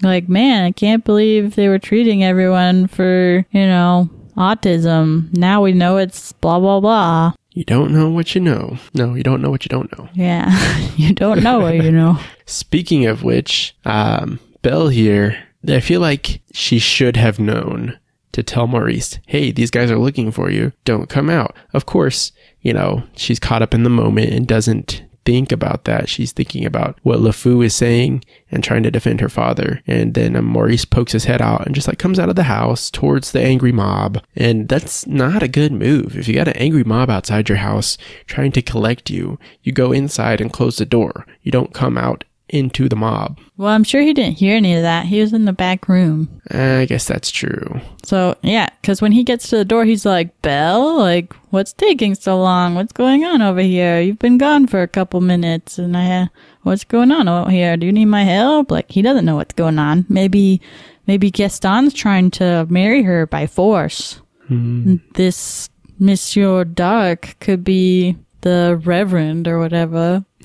[0.03, 5.33] like, man, I can't believe they were treating everyone for, you know, autism.
[5.37, 7.35] Now we know it's blah, blah, blah.
[7.53, 8.79] You don't know what you know.
[8.95, 10.09] No, you don't know what you don't know.
[10.15, 10.51] Yeah.
[10.97, 12.19] you don't know what you know.
[12.47, 17.99] Speaking of which, um, Belle here, I feel like she should have known
[18.33, 20.73] to tell Maurice, hey, these guys are looking for you.
[20.85, 21.57] Don't come out.
[21.73, 26.09] Of course, you know, she's caught up in the moment and doesn't think about that.
[26.09, 29.83] She's thinking about what LeFou is saying and trying to defend her father.
[29.87, 32.45] And then um, Maurice pokes his head out and just like comes out of the
[32.45, 34.23] house towards the angry mob.
[34.37, 36.17] And that's not a good move.
[36.17, 39.93] If you got an angry mob outside your house trying to collect you, you go
[39.93, 41.27] inside and close the door.
[41.43, 43.39] You don't come out into the mob.
[43.57, 45.07] Well, I'm sure he didn't hear any of that.
[45.07, 46.41] He was in the back room.
[46.51, 47.81] Eh, I guess that's true.
[48.05, 52.15] So, yeah, because when he gets to the door, he's like, Belle, like, what's taking
[52.15, 52.75] so long?
[52.75, 54.01] What's going on over here?
[54.01, 55.79] You've been gone for a couple minutes.
[55.79, 56.29] And I,
[56.63, 57.77] what's going on over here?
[57.77, 58.71] Do you need my help?
[58.71, 60.05] Like, he doesn't know what's going on.
[60.09, 60.61] Maybe,
[61.07, 64.21] maybe Gaston's trying to marry her by force.
[64.49, 64.97] Hmm.
[65.15, 70.25] This Monsieur D'Arque could be the Reverend or whatever.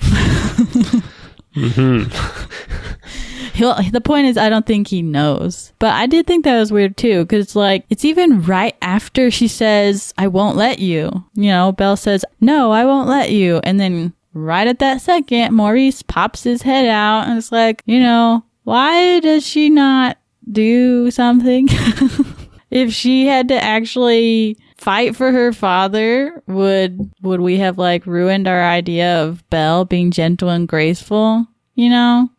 [1.60, 2.96] Mm-hmm.
[3.54, 5.72] He'll, the point is, I don't think he knows.
[5.78, 9.30] But I did think that was weird too, because it's like it's even right after
[9.30, 13.60] she says, "I won't let you." You know, Belle says, "No, I won't let you,"
[13.64, 18.00] and then right at that second, Maurice pops his head out and it's like, you
[18.00, 20.18] know, why does she not
[20.50, 21.68] do something?
[22.70, 28.48] if she had to actually fight for her father, would would we have like ruined
[28.48, 31.46] our idea of Belle being gentle and graceful?
[31.74, 32.30] You know?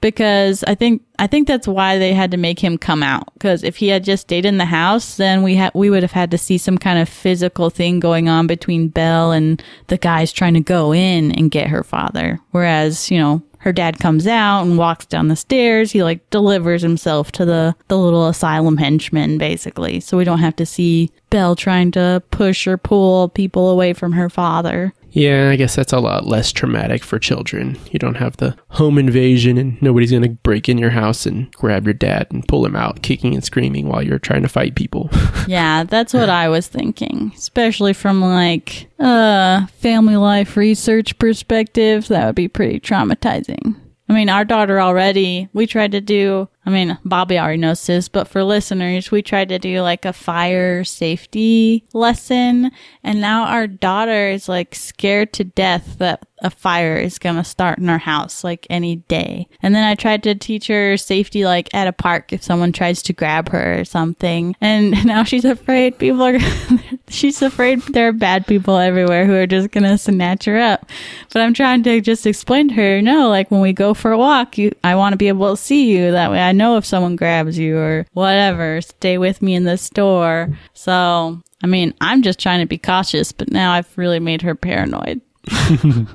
[0.00, 3.34] Because I think I think that's why they had to make him come out.
[3.34, 6.12] Because if he had just stayed in the house, then we had we would have
[6.12, 10.32] had to see some kind of physical thing going on between Belle and the guys
[10.32, 12.38] trying to go in and get her father.
[12.52, 15.92] Whereas you know her dad comes out and walks down the stairs.
[15.92, 20.00] He like delivers himself to the the little asylum henchman basically.
[20.00, 24.12] So we don't have to see Belle trying to push or pull people away from
[24.12, 24.92] her father.
[25.12, 27.76] Yeah, I guess that's a lot less traumatic for children.
[27.90, 31.50] You don't have the home invasion and nobody's going to break in your house and
[31.52, 34.74] grab your dad and pull him out kicking and screaming while you're trying to fight
[34.74, 35.10] people.
[35.46, 37.32] Yeah, that's what I was thinking.
[37.34, 43.74] Especially from like a family life research perspective, that would be pretty traumatizing.
[44.08, 48.08] I mean, our daughter already, we tried to do, I mean, Bobby already knows this,
[48.08, 52.70] but for listeners, we tried to do like a fire safety lesson.
[53.02, 57.44] And now our daughter is like scared to death that a fire is going to
[57.44, 59.46] start in our house like any day.
[59.62, 63.02] And then I tried to teach her safety like at a park if someone tries
[63.02, 64.56] to grab her or something.
[64.60, 66.38] And now she's afraid people are,
[67.08, 70.88] she's afraid there are bad people everywhere who are just going to snatch her up.
[71.32, 74.18] But I'm trying to just explain to her, no, like when we go for a
[74.18, 76.10] walk, you, I want to be able to see you.
[76.12, 78.80] That way I know if someone grabs you or whatever.
[78.80, 80.48] Stay with me in the store.
[80.74, 84.54] So, I mean, I'm just trying to be cautious, but now I've really made her
[84.54, 85.20] paranoid.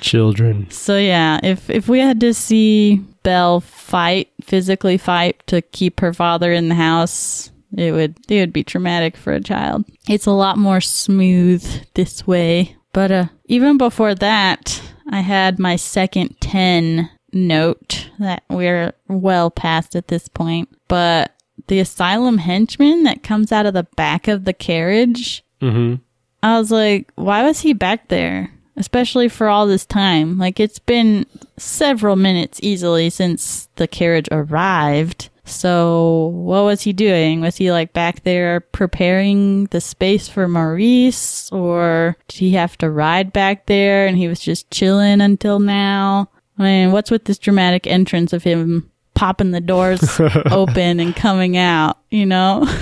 [0.00, 0.70] Children.
[0.70, 6.12] So yeah, if if we had to see Belle fight, physically fight to keep her
[6.12, 9.84] father in the house, it would it would be traumatic for a child.
[10.08, 12.76] It's a lot more smooth this way.
[12.92, 14.80] But uh even before that,
[15.10, 20.68] I had my second 10 note that we're well past at this point.
[20.88, 21.34] But
[21.66, 25.96] the asylum henchman that comes out of the back of the carriage, Mm-hmm.
[26.42, 28.52] I was like, why was he back there?
[28.76, 30.38] Especially for all this time.
[30.38, 31.26] Like, it's been
[31.56, 35.30] several minutes easily since the carriage arrived.
[35.44, 37.40] So, what was he doing?
[37.40, 41.50] Was he like back there preparing the space for Maurice?
[41.50, 46.28] Or did he have to ride back there and he was just chilling until now?
[46.58, 51.56] I mean, what's with this dramatic entrance of him popping the doors open and coming
[51.56, 52.66] out, you know?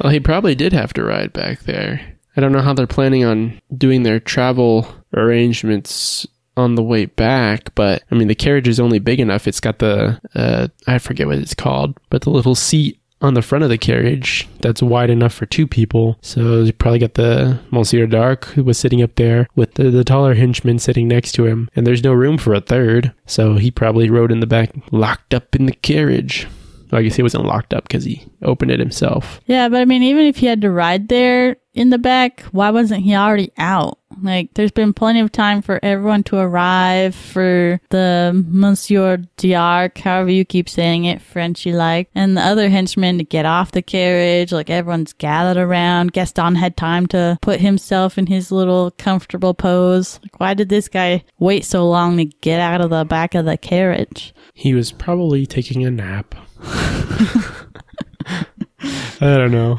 [0.00, 2.14] Well, he probably did have to ride back there.
[2.36, 6.24] I don't know how they're planning on doing their travel arrangements
[6.56, 9.48] on the way back, but I mean, the carriage is only big enough.
[9.48, 13.42] It's got the, uh, I forget what it's called, but the little seat on the
[13.42, 16.18] front of the carriage that's wide enough for two people.
[16.22, 20.04] So you probably got the Monsieur D'Arque who was sitting up there with the, the
[20.04, 23.12] taller henchman sitting next to him, and there's no room for a third.
[23.26, 26.46] So he probably rode in the back, locked up in the carriage.
[26.90, 29.40] Well, I guess he wasn't locked up because he opened it himself.
[29.46, 32.70] Yeah, but I mean, even if he had to ride there in the back, why
[32.70, 34.00] wasn't he already out?
[34.20, 40.30] Like, there's been plenty of time for everyone to arrive, for the Monsieur D'Arque, however
[40.30, 44.50] you keep saying it, Frenchy like, and the other henchmen to get off the carriage.
[44.50, 46.12] Like, everyone's gathered around.
[46.12, 50.18] Gaston had time to put himself in his little comfortable pose.
[50.24, 53.44] Like, why did this guy wait so long to get out of the back of
[53.44, 54.34] the carriage?
[54.52, 56.34] He was probably taking a nap.
[56.60, 58.44] I
[59.20, 59.78] don't know.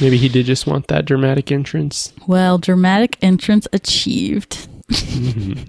[0.00, 2.12] Maybe he did just want that dramatic entrance.
[2.26, 4.68] Well, dramatic entrance achieved.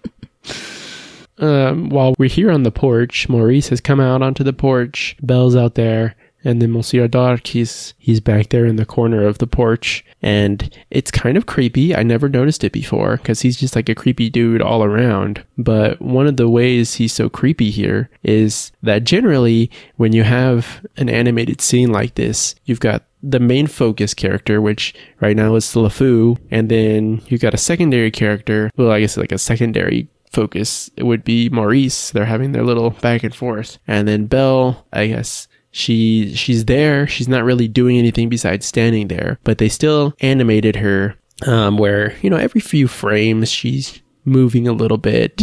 [1.40, 5.16] Um, while we're here on the porch, Maurice has come out onto the porch.
[5.22, 9.38] Belle's out there, and then Monsieur D'Arque, he's he's back there in the corner of
[9.38, 11.96] the porch, and it's kind of creepy.
[11.96, 15.44] I never noticed it before because he's just like a creepy dude all around.
[15.58, 20.86] But one of the ways he's so creepy here is that generally, when you have
[20.98, 25.66] an animated scene like this, you've got the main focus character, which right now is
[25.66, 28.72] LeFou, and then you've got a secondary character.
[28.78, 32.12] Well, I guess like a secondary focus it would be Maurice.
[32.12, 35.48] They're having their little back and forth, and then Belle, I guess.
[35.72, 37.06] She she's there.
[37.06, 42.16] She's not really doing anything besides standing there, but they still animated her um, where
[42.22, 45.40] you know every few frames she's moving a little bit.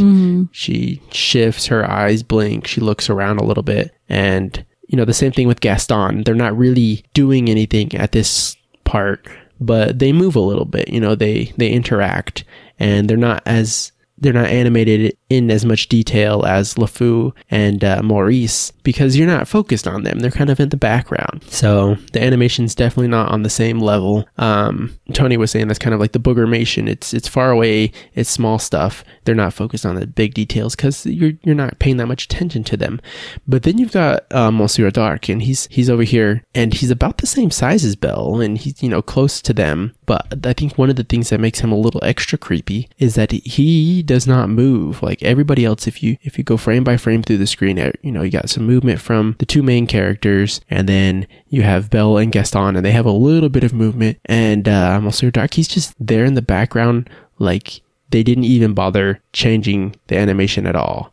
[0.50, 5.14] She shifts, her eyes blink, she looks around a little bit, and you know the
[5.14, 6.24] same thing with Gaston.
[6.24, 9.26] They're not really doing anything at this part,
[9.60, 10.88] but they move a little bit.
[10.88, 12.44] You know they they interact,
[12.78, 18.00] and they're not as they're not animated in as much detail as LeFou and uh,
[18.02, 20.20] Maurice because you're not focused on them.
[20.20, 21.44] They're kind of in the background.
[21.48, 24.28] So the animation's definitely not on the same level.
[24.38, 26.88] Um, Tony was saying that's kind of like the boogermation.
[26.88, 27.92] It's it's far away.
[28.14, 29.04] It's small stuff.
[29.24, 32.62] They're not focused on the big details because you're you're not paying that much attention
[32.64, 33.00] to them.
[33.48, 37.18] But then you've got uh, Monsieur D'Arque, and he's he's over here, and he's about
[37.18, 39.94] the same size as Belle, and he's you know close to them.
[40.06, 43.14] But I think one of the things that makes him a little extra creepy is
[43.14, 45.86] that he does not move like everybody else.
[45.86, 48.50] If you if you go frame by frame through the screen, you know you got
[48.50, 52.84] some movement from the two main characters, and then you have Belle and Gaston, and
[52.84, 54.18] they have a little bit of movement.
[54.26, 59.20] And uh, Monsieur D'Arque, he's just there in the background, like they didn't even bother
[59.32, 61.12] changing the animation at all.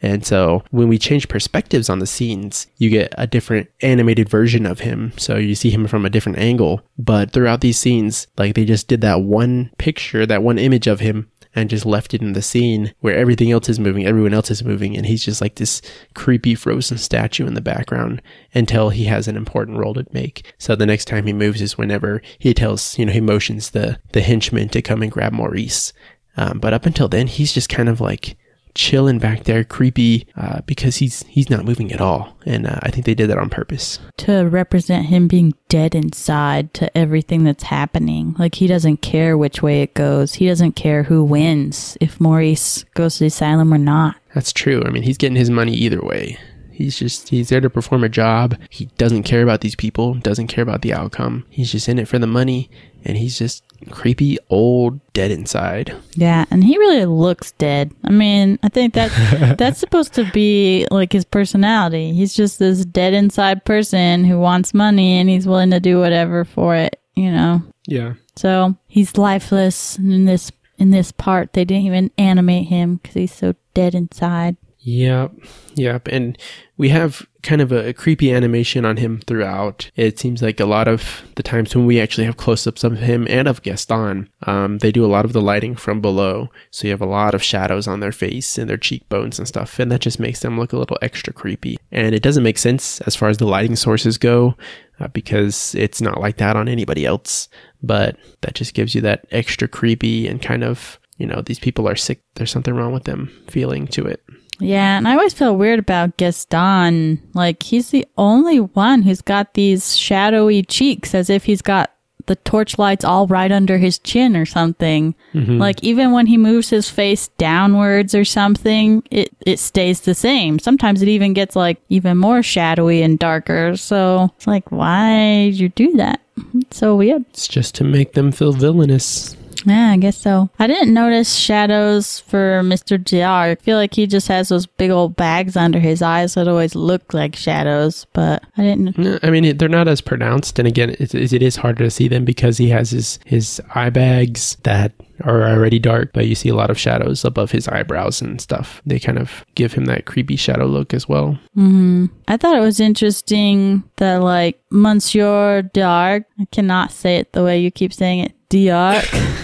[0.00, 4.64] And so when we change perspectives on the scenes, you get a different animated version
[4.64, 5.12] of him.
[5.16, 6.82] So you see him from a different angle.
[6.98, 11.00] But throughout these scenes, like they just did that one picture, that one image of
[11.00, 14.50] him and just left it in the scene where everything else is moving, everyone else
[14.50, 15.82] is moving, and he's just like this
[16.14, 18.22] creepy frozen statue in the background
[18.54, 20.52] until he has an important role to make.
[20.58, 23.98] So the next time he moves is whenever he tells, you know, he motions the
[24.12, 25.92] the henchman to come and grab Maurice.
[26.36, 28.36] Um, but up until then, he's just kind of like
[28.78, 32.90] chilling back there, creepy, uh, because he's he's not moving at all, and uh, I
[32.90, 33.98] think they did that on purpose.
[34.18, 38.34] to represent him being dead inside to everything that's happening.
[38.38, 40.34] Like he doesn't care which way it goes.
[40.34, 44.16] He doesn't care who wins if Maurice goes to the asylum or not.
[44.34, 44.82] That's true.
[44.86, 46.38] I mean, he's getting his money either way.
[46.70, 48.56] He's just he's there to perform a job.
[48.70, 51.44] He doesn't care about these people, doesn't care about the outcome.
[51.50, 52.70] He's just in it for the money
[53.04, 55.94] and he's just creepy old dead inside.
[56.14, 57.92] Yeah, and he really looks dead.
[58.04, 62.12] I mean, I think that that's supposed to be like his personality.
[62.12, 66.44] He's just this dead inside person who wants money and he's willing to do whatever
[66.44, 67.62] for it, you know.
[67.86, 68.14] Yeah.
[68.36, 71.52] So, he's lifeless and in this in this part.
[71.52, 74.56] They didn't even animate him cuz he's so dead inside.
[74.80, 75.32] Yep.
[75.74, 76.08] Yep.
[76.08, 76.38] And
[76.76, 79.90] we have kind of a, creepy animation on him throughout.
[79.96, 82.98] It seems like a lot of the times when we actually have close ups of
[82.98, 86.48] him and of Gaston, um, they do a lot of the lighting from below.
[86.70, 89.78] So you have a lot of shadows on their face and their cheekbones and stuff.
[89.78, 91.76] And that just makes them look a little extra creepy.
[91.90, 94.56] And it doesn't make sense as far as the lighting sources go.
[95.00, 97.48] Uh, because it's not like that on anybody else,
[97.80, 101.88] but that just gives you that extra creepy and kind of, you know, these people
[101.88, 102.20] are sick.
[102.34, 104.24] There's something wrong with them feeling to it.
[104.60, 107.22] Yeah, and I always feel weird about Gaston.
[107.34, 111.92] Like he's the only one who's got these shadowy cheeks as if he's got
[112.28, 115.14] the torchlights all right under his chin or something.
[115.32, 115.58] Mm-hmm.
[115.58, 120.58] Like even when he moves his face downwards or something, it it stays the same.
[120.58, 123.76] Sometimes it even gets like even more shadowy and darker.
[123.76, 126.20] So it's like why did you do that?
[126.54, 127.24] It's so weird.
[127.30, 129.36] It's just to make them feel villainous.
[129.64, 130.50] Yeah, I guess so.
[130.58, 133.02] I didn't notice shadows for Mr.
[133.02, 133.50] JR.
[133.50, 136.74] I feel like he just has those big old bags under his eyes that always
[136.74, 138.96] look like shadows, but I didn't.
[138.98, 140.58] No, I mean, they're not as pronounced.
[140.58, 143.90] And again, it, it is harder to see them because he has his, his eye
[143.90, 144.92] bags that
[145.24, 148.80] are already dark, but you see a lot of shadows above his eyebrows and stuff.
[148.86, 151.38] They kind of give him that creepy shadow look as well.
[151.56, 152.06] Mm-hmm.
[152.28, 157.58] I thought it was interesting that, like, Monsieur D'Arque, I cannot say it the way
[157.58, 159.08] you keep saying it, D'Arque.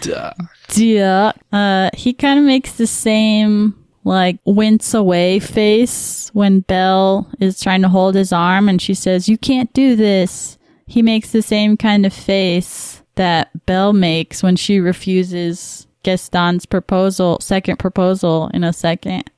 [0.00, 0.32] Duh.
[0.68, 1.36] D'Arque.
[1.52, 3.74] Uh, he kind of makes the same,
[4.04, 9.28] like, wince away face when Belle is trying to hold his arm and she says,
[9.28, 10.58] You can't do this.
[10.86, 17.38] He makes the same kind of face that Belle makes when she refuses Gaston's proposal,
[17.40, 19.30] second proposal in a second.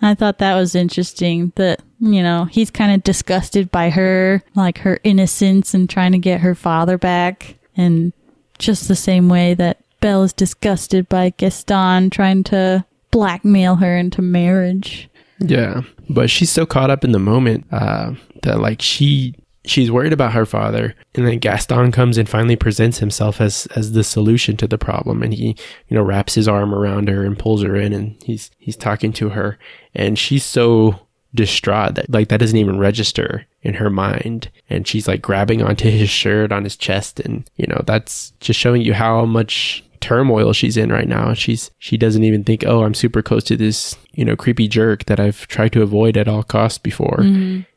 [0.00, 4.78] I thought that was interesting that, you know, he's kind of disgusted by her, like
[4.78, 7.56] her innocence and trying to get her father back.
[7.76, 8.12] And
[8.58, 14.20] just the same way that Belle is disgusted by Gaston trying to blackmail her into
[14.20, 15.08] marriage.
[15.38, 15.80] Yeah,
[16.10, 19.34] but she's so caught up in the moment uh, that like she
[19.64, 23.92] she's worried about her father, and then Gaston comes and finally presents himself as as
[23.92, 25.56] the solution to the problem, and he
[25.88, 29.10] you know wraps his arm around her and pulls her in, and he's he's talking
[29.14, 29.58] to her,
[29.94, 31.00] and she's so
[31.34, 35.90] distraught that like that doesn't even register in her mind and she's like grabbing onto
[35.90, 40.52] his shirt on his chest and you know that's just showing you how much turmoil
[40.52, 43.96] she's in right now she's she doesn't even think oh i'm super close to this
[44.12, 47.20] you know creepy jerk that i've tried to avoid at all costs before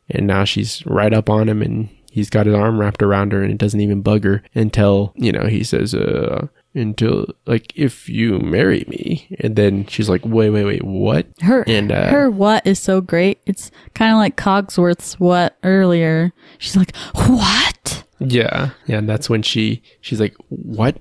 [0.10, 3.42] and now she's right up on him and he's got his arm wrapped around her
[3.42, 8.08] and it doesn't even bug her until you know he says uh until like if
[8.10, 12.30] you marry me and then she's like wait wait wait what Her And, uh, her
[12.30, 13.40] what is so great.
[13.46, 16.34] It's kind of like Cogsworth's what earlier.
[16.60, 20.98] She's like, "What?" Yeah, yeah, and that's when she she's like, "What?"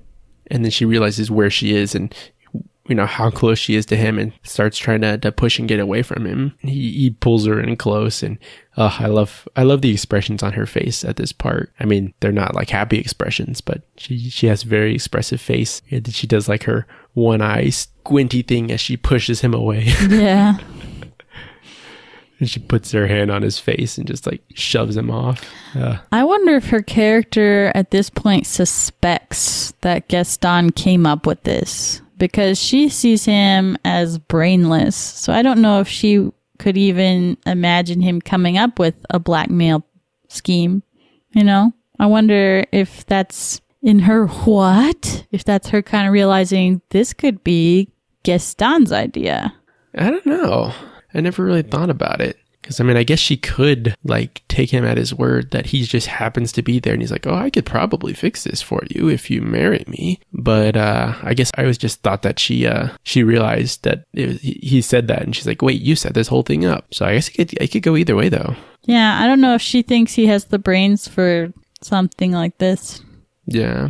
[0.49, 2.13] And then she realizes where she is and
[2.87, 5.67] you know how close she is to him, and starts trying to, to push and
[5.67, 6.53] get away from him.
[6.59, 8.37] He he pulls her in close, and
[8.77, 11.71] uh, I love I love the expressions on her face at this part.
[11.79, 15.81] I mean, they're not like happy expressions, but she she has a very expressive face.
[15.91, 20.57] And she does like her one eye squinty thing as she pushes him away, Yeah.
[22.39, 25.43] And she puts her hand on his face and just like shoves him off.
[25.75, 31.43] Uh, I wonder if her character at this point suspects that Gaston came up with
[31.43, 34.95] this because she sees him as brainless.
[34.95, 39.85] So I don't know if she could even imagine him coming up with a blackmail
[40.27, 40.83] scheme.
[41.31, 45.25] You know, I wonder if that's in her what?
[45.31, 47.91] If that's her kind of realizing this could be
[48.23, 49.53] Gaston's idea.
[49.95, 50.73] I don't know.
[51.17, 52.37] I never really thought about it.
[52.61, 55.83] Because, I mean, I guess she could, like, take him at his word that he
[55.83, 58.83] just happens to be there and he's like, oh, I could probably fix this for
[58.89, 60.19] you if you marry me.
[60.33, 64.27] But, uh, I guess I was just thought that she, uh, she realized that it
[64.27, 66.93] was, he he said that and she's like, wait, you set this whole thing up.
[66.93, 68.55] So I guess it could, it could go either way, though.
[68.83, 73.01] Yeah, I don't know if she thinks he has the brains for something like this.
[73.45, 73.89] Yeah.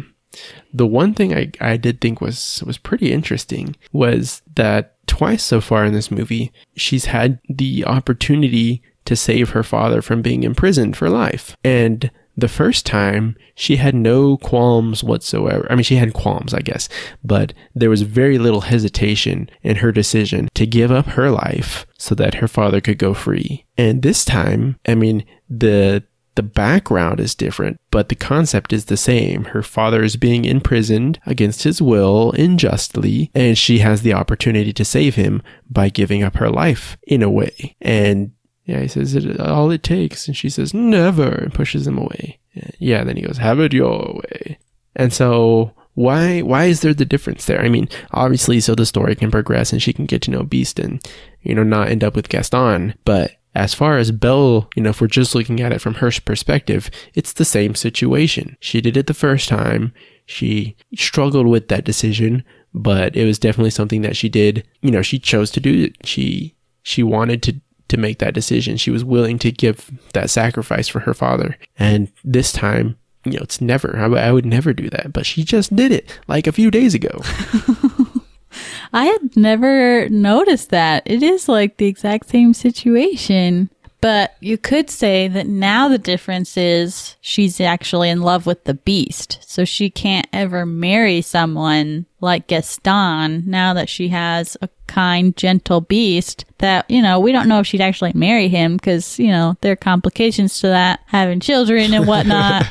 [0.72, 5.62] The one thing I, I did think was was pretty interesting was that twice so
[5.62, 10.98] far in this movie, she's had the opportunity to save her father from being imprisoned
[10.98, 11.56] for life.
[11.64, 15.66] And the first time, she had no qualms whatsoever.
[15.72, 16.88] I mean, she had qualms, I guess,
[17.24, 22.14] but there was very little hesitation in her decision to give up her life so
[22.14, 23.66] that her father could go free.
[23.76, 26.04] And this time, I mean, the
[26.38, 29.46] the background is different, but the concept is the same.
[29.46, 34.86] Her father is being imprisoned against his will unjustly, and she has the opportunity to
[34.86, 37.76] save him by giving up her life in a way.
[37.82, 38.34] And
[38.66, 42.40] yeah, he says it all it takes, and she says never, and pushes him away.
[42.78, 44.60] Yeah, then he goes, have it your way.
[44.96, 47.64] And so why why is there the difference there?
[47.64, 50.78] I mean, obviously so the story can progress and she can get to know Beast
[50.78, 51.04] and
[51.42, 55.02] you know not end up with Gaston, but as far as Belle, you know, if
[55.02, 58.56] we're just looking at it from her perspective, it's the same situation.
[58.60, 59.94] She did it the first time.
[60.28, 62.44] She struggled with that decision,
[62.76, 64.68] but it was definitely something that she did.
[64.82, 66.06] You know, she chose to do it.
[66.06, 68.78] She she wanted to to make that decision.
[68.78, 71.58] She was willing to give that sacrifice for her father.
[71.80, 72.96] And this time,
[73.26, 73.98] you know, it's never.
[73.98, 76.94] I, I would never do that, but she just did it like a few days
[76.94, 77.22] ago.
[78.98, 81.04] I had never noticed that.
[81.06, 83.70] It is like the exact same situation.
[84.02, 88.74] But you could say that now the difference is she's actually in love with the
[88.74, 89.38] beast.
[89.42, 95.82] So she can't ever marry someone like Gaston now that she has a kind, gentle
[95.82, 99.58] beast that, you know, we don't know if she'd actually marry him because, you know,
[99.62, 102.66] there are complications to that, having children and whatnot.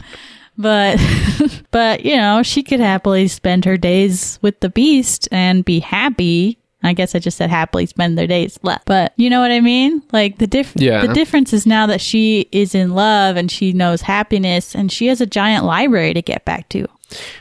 [0.59, 0.99] But,
[1.71, 6.59] but, you know, she could happily spend her days with the beast and be happy.
[6.83, 8.85] I guess I just said happily spend their days left.
[8.87, 10.03] But you know what I mean?
[10.13, 11.05] Like the diff- Yeah.
[11.07, 15.09] the difference is now that she is in love and she knows happiness and she
[15.09, 16.87] has a giant library to get back to.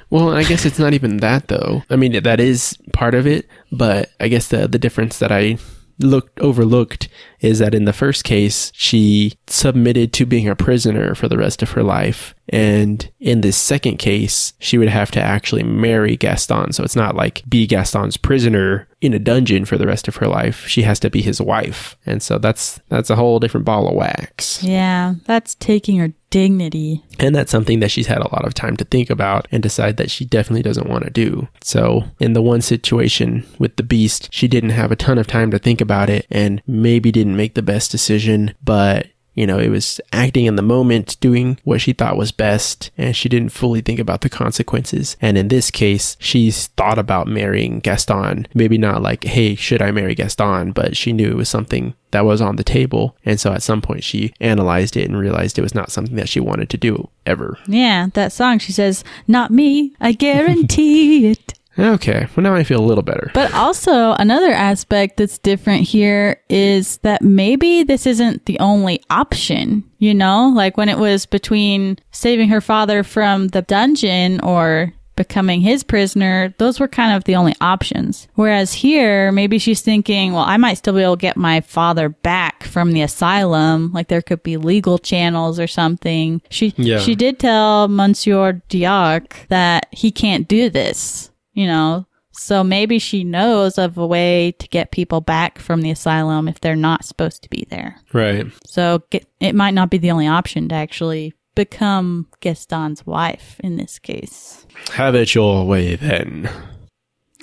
[0.09, 1.84] Well, I guess it's not even that though.
[1.89, 5.57] I mean, that is part of it, but I guess the the difference that I
[6.00, 7.08] looked overlooked
[7.39, 11.62] is that in the first case, she submitted to being a prisoner for the rest
[11.62, 16.74] of her life, and in this second case, she would have to actually marry Gaston.
[16.74, 20.28] So it's not like be Gaston's prisoner in a dungeon for the rest of her
[20.28, 20.68] life.
[20.68, 23.96] She has to be his wife, and so that's that's a whole different ball of
[23.96, 24.64] wax.
[24.64, 27.01] Yeah, that's taking her dignity.
[27.17, 29.95] And that's something that she's had a lot of time to think about and decide
[29.95, 31.47] that she definitely doesn't want to do.
[31.61, 35.49] So, in the one situation with the beast, she didn't have a ton of time
[35.51, 39.69] to think about it and maybe didn't make the best decision, but you know, it
[39.69, 43.81] was acting in the moment, doing what she thought was best, and she didn't fully
[43.81, 45.17] think about the consequences.
[45.21, 48.47] And in this case, she's thought about marrying Gaston.
[48.53, 50.71] Maybe not like, hey, should I marry Gaston?
[50.71, 53.17] But she knew it was something that was on the table.
[53.25, 56.29] And so at some point, she analyzed it and realized it was not something that
[56.29, 57.57] she wanted to do ever.
[57.67, 61.53] Yeah, that song, she says, Not me, I guarantee it.
[61.78, 63.32] Okay, well, now I feel a little better.
[63.34, 69.84] But also, another aspect that's different here is that maybe this isn't the only option.
[69.97, 75.61] You know, like when it was between saving her father from the dungeon or becoming
[75.61, 78.28] his prisoner, those were kind of the only options.
[78.36, 82.09] Whereas here, maybe she's thinking, well, I might still be able to get my father
[82.09, 83.91] back from the asylum.
[83.93, 86.41] Like there could be legal channels or something.
[86.49, 86.99] She, Yeah.
[86.99, 93.24] she did tell Monsieur D'Arque that he can't do this, you know, so maybe she
[93.24, 97.41] knows of a way to get people back from the asylum if they're not supposed
[97.43, 97.99] to be there.
[98.14, 98.45] Right.
[98.66, 103.78] So get, it might not be the only option to actually become Gaston's wife in
[103.78, 104.68] this case.
[104.91, 106.49] Have it your way then.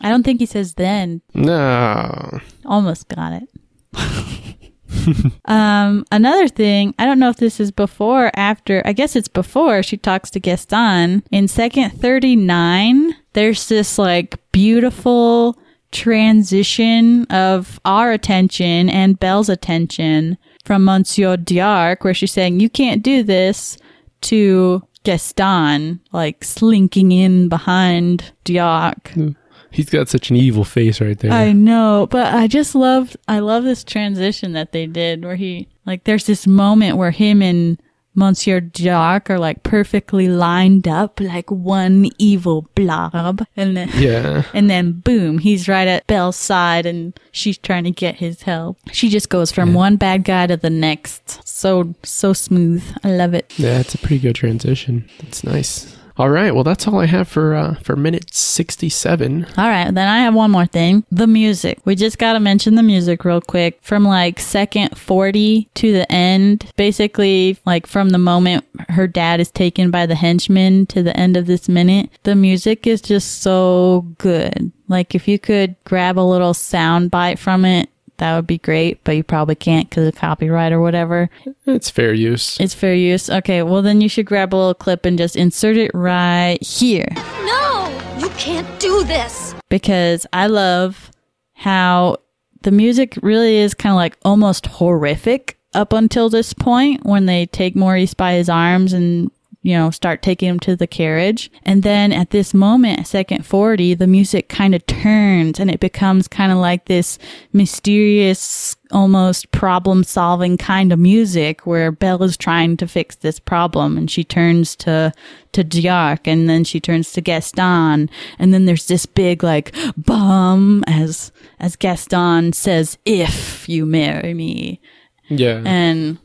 [0.02, 1.22] I don't think he says then.
[1.32, 2.40] No.
[2.66, 3.48] Almost got it.
[5.46, 8.82] um, another thing, I don't know if this is before or after.
[8.84, 11.22] I guess it's before she talks to Gaston.
[11.30, 15.58] In second 39, there's this like beautiful
[15.90, 23.02] transition of our attention and Belle's attention from Monsieur D'Arque, where she's saying, You can't
[23.02, 23.76] do this
[24.22, 29.10] to Gaston, like slinking in behind D'Arque.
[29.12, 29.30] Hmm.
[29.70, 31.32] He's got such an evil face right there.
[31.32, 35.66] I know, but I just love I love this transition that they did where he
[35.86, 37.80] like there's this moment where him and
[38.14, 44.44] Monsieur Jacques are like perfectly lined up like one evil blob and then yeah.
[44.54, 48.78] and then boom, he's right at Belle's side and she's trying to get his help.
[48.92, 51.46] She just goes from one bad guy to the next.
[51.46, 52.84] So so smooth.
[53.02, 53.52] I love it.
[53.58, 55.08] Yeah, it's a pretty good transition.
[55.20, 55.96] It's nice.
[56.16, 59.46] All right, well that's all I have for uh for minute 67.
[59.56, 61.04] All right, then I have one more thing.
[61.10, 61.78] The music.
[61.84, 63.78] We just got to mention the music real quick.
[63.82, 69.50] From like second 40 to the end, basically, like from the moment her dad is
[69.50, 74.06] taken by the henchmen to the end of this minute, the music is just so
[74.18, 74.70] good.
[74.88, 77.88] Like if you could grab a little sound bite from it,
[78.22, 81.28] that would be great, but you probably can't because of copyright or whatever.
[81.66, 82.56] It's fair use.
[82.60, 83.28] It's fair use.
[83.28, 87.08] Okay, well then you should grab a little clip and just insert it right here.
[87.16, 88.16] No!
[88.18, 89.54] You can't do this!
[89.72, 91.10] because I love
[91.54, 92.18] how
[92.60, 97.46] the music really is kind of like almost horrific up until this point when they
[97.46, 99.30] take Maurice by his arms and
[99.62, 101.50] you know start taking him to the carriage.
[101.64, 106.28] And then at this moment second 40 the music kind of turns and it becomes
[106.28, 107.18] kind of like this
[107.52, 113.96] mysterious almost problem solving kind of music where Belle is trying to fix this problem
[113.96, 115.12] and she turns to
[115.52, 118.10] to D'Arque and then she turns to Gaston.
[118.38, 124.80] And then there's this big like bum as as Gaston says if you marry me.
[125.28, 125.62] Yeah.
[125.64, 126.18] and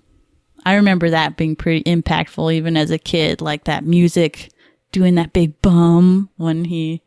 [0.67, 4.51] I remember that being pretty impactful even as a kid like that music
[4.91, 7.01] doing that big bum when he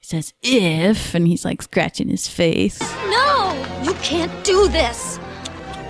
[0.00, 3.80] says if and he's like scratching his face No!
[3.84, 5.20] You can't do this!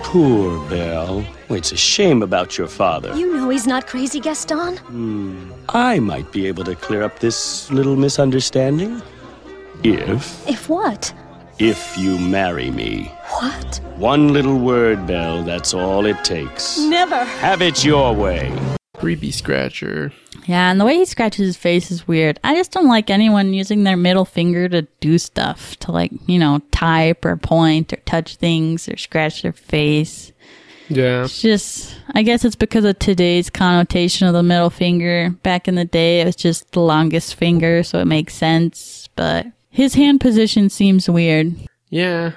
[0.03, 1.25] Poor Belle.
[1.49, 3.15] It's a shame about your father.
[3.15, 4.77] You know he's not crazy, Gaston.
[4.77, 9.01] Hmm, I might be able to clear up this little misunderstanding.
[9.83, 11.11] If, If what?
[11.59, 13.11] If you marry me.
[13.39, 13.79] What?
[13.97, 16.77] One little word, Belle, that's all it takes.
[16.77, 17.23] Never!
[17.23, 18.55] Have it your way.
[18.97, 20.11] Creepy scratcher.
[20.45, 22.39] Yeah, and the way he scratches his face is weird.
[22.43, 26.39] I just don't like anyone using their middle finger to do stuff, to like, you
[26.39, 30.31] know, type or point or touch things or scratch their face.
[30.89, 31.25] Yeah.
[31.25, 35.31] It's just, I guess it's because of today's connotation of the middle finger.
[35.43, 39.09] Back in the day, it was just the longest finger, so it makes sense.
[39.15, 41.55] But his hand position seems weird.
[41.89, 42.33] Yeah.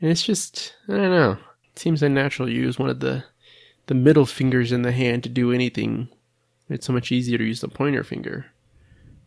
[0.00, 1.32] And it's just, I don't know.
[1.72, 3.24] It seems unnatural to use one of the
[3.86, 6.08] the middle fingers in the hand to do anything.
[6.70, 8.46] It's so much easier to use the pointer finger.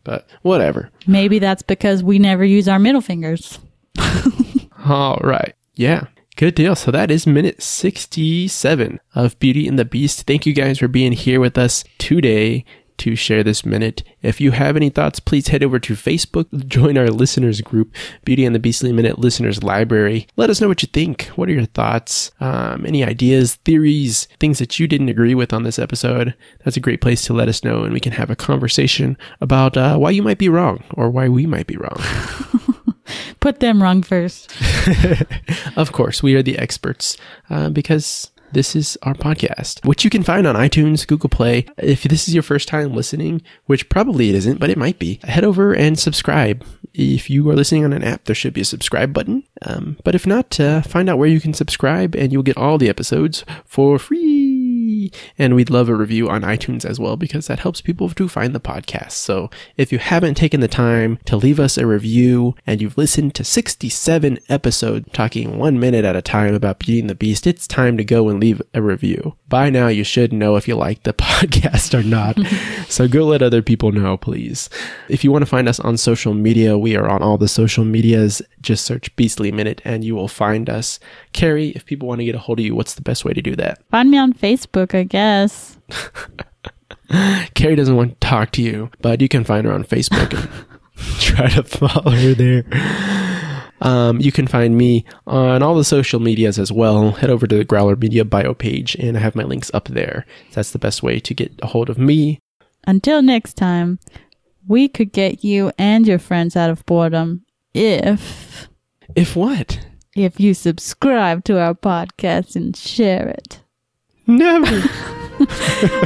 [0.02, 0.90] But whatever.
[1.06, 3.60] Maybe that's because we never use our middle fingers.
[4.84, 5.54] All right.
[5.74, 6.06] Yeah.
[6.36, 6.74] Good deal.
[6.74, 10.26] So that is minute 67 of Beauty and the Beast.
[10.26, 12.64] Thank you guys for being here with us today
[12.98, 14.02] to share this minute.
[14.22, 17.94] If you have any thoughts, please head over to Facebook, join our listeners group,
[18.24, 20.26] Beauty and the Beastly Minute Listeners Library.
[20.36, 21.26] Let us know what you think.
[21.36, 22.30] What are your thoughts?
[22.40, 26.34] Um, any ideas, theories, things that you didn't agree with on this episode?
[26.64, 29.76] That's a great place to let us know, and we can have a conversation about
[29.76, 31.98] uh, why you might be wrong or why we might be wrong.
[33.40, 34.54] Put them wrong first.
[35.76, 37.16] of course, we are the experts
[37.50, 41.66] uh, because this is our podcast, which you can find on iTunes, Google Play.
[41.76, 45.20] If this is your first time listening, which probably it isn't, but it might be,
[45.24, 46.64] head over and subscribe.
[46.94, 49.44] If you are listening on an app, there should be a subscribe button.
[49.62, 52.78] Um, but if not, uh, find out where you can subscribe and you'll get all
[52.78, 54.57] the episodes for free.
[55.38, 58.54] And we'd love a review on iTunes as well because that helps people to find
[58.54, 59.12] the podcast.
[59.12, 63.34] So if you haven't taken the time to leave us a review and you've listened
[63.36, 67.96] to 67 episodes talking one minute at a time about beating the Beast, it's time
[67.96, 69.36] to go and leave a review.
[69.48, 72.38] By now, you should know if you like the podcast or not.
[72.88, 74.68] so go let other people know, please.
[75.08, 77.84] If you want to find us on social media, we are on all the social
[77.84, 78.42] medias.
[78.60, 81.00] Just search Beastly Minute and you will find us.
[81.32, 83.42] Carrie, if people want to get a hold of you, what's the best way to
[83.42, 83.82] do that?
[83.90, 85.78] Find me on Facebook, I guess.
[87.54, 90.48] Carrie doesn't want to talk to you, but you can find her on Facebook and
[91.20, 92.64] try to follow her there.
[93.80, 97.12] Um, you can find me on all the social medias as well.
[97.12, 100.26] Head over to the Growler Media bio page, and I have my links up there.
[100.52, 102.40] That's the best way to get a hold of me.
[102.86, 104.00] Until next time,
[104.66, 108.68] we could get you and your friends out of boredom if
[109.14, 109.80] If what?
[110.16, 113.62] if you subscribe to our podcast and share it.
[114.28, 114.82] Never.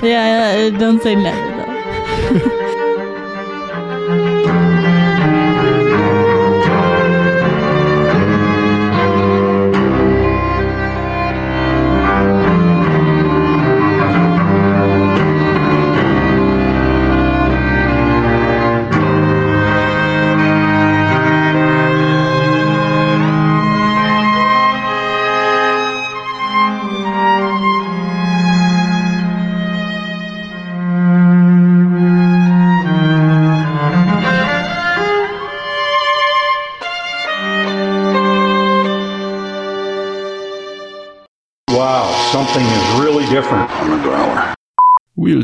[0.01, 1.57] yeah, don't say never
[4.09, 4.42] though.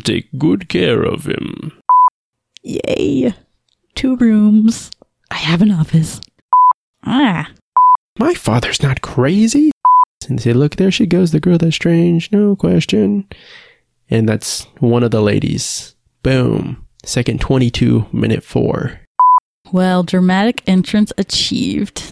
[0.08, 1.72] Take good care of him.
[2.62, 3.34] Yay.
[3.94, 4.90] Two rooms.
[5.30, 6.20] I have an office.
[7.04, 7.50] Ah.
[8.18, 9.70] My father's not crazy.
[10.28, 13.28] And they say, look, there she goes, the girl that's strange, no question.
[14.10, 15.94] And that's one of the ladies.
[16.22, 16.84] Boom.
[17.04, 19.00] Second 22, minute four.
[19.72, 22.10] Well, dramatic entrance achieved.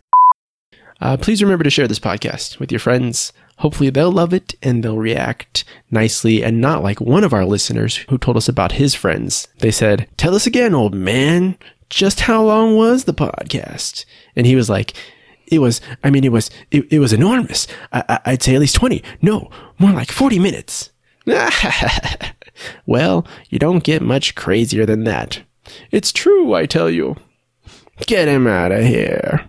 [1.01, 3.33] Uh, please remember to share this podcast with your friends.
[3.59, 7.97] Hopefully, they'll love it and they'll react nicely and not like one of our listeners
[8.11, 9.49] who told us about his friends.
[9.59, 11.57] They said, Tell us again, old man,
[11.89, 14.05] just how long was the podcast?
[14.35, 14.93] And he was like,
[15.47, 17.67] it was, I mean, it was, it, it was enormous.
[17.93, 19.03] I, I'd say at least 20.
[19.23, 19.49] No,
[19.79, 20.91] more like 40 minutes.
[22.87, 25.43] well, you don't get much crazier than that.
[25.91, 27.17] It's true, I tell you.
[28.07, 29.47] Get him out of here.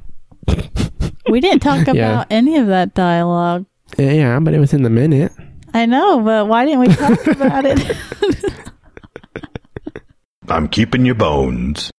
[1.30, 2.26] We didn't talk about Yeah.
[2.30, 3.66] any of that dialogue.
[3.98, 5.32] Yeah, but it was in the minute.
[5.74, 7.98] I know, but why didn't we talk about it?
[10.50, 11.92] I'm keeping your bones.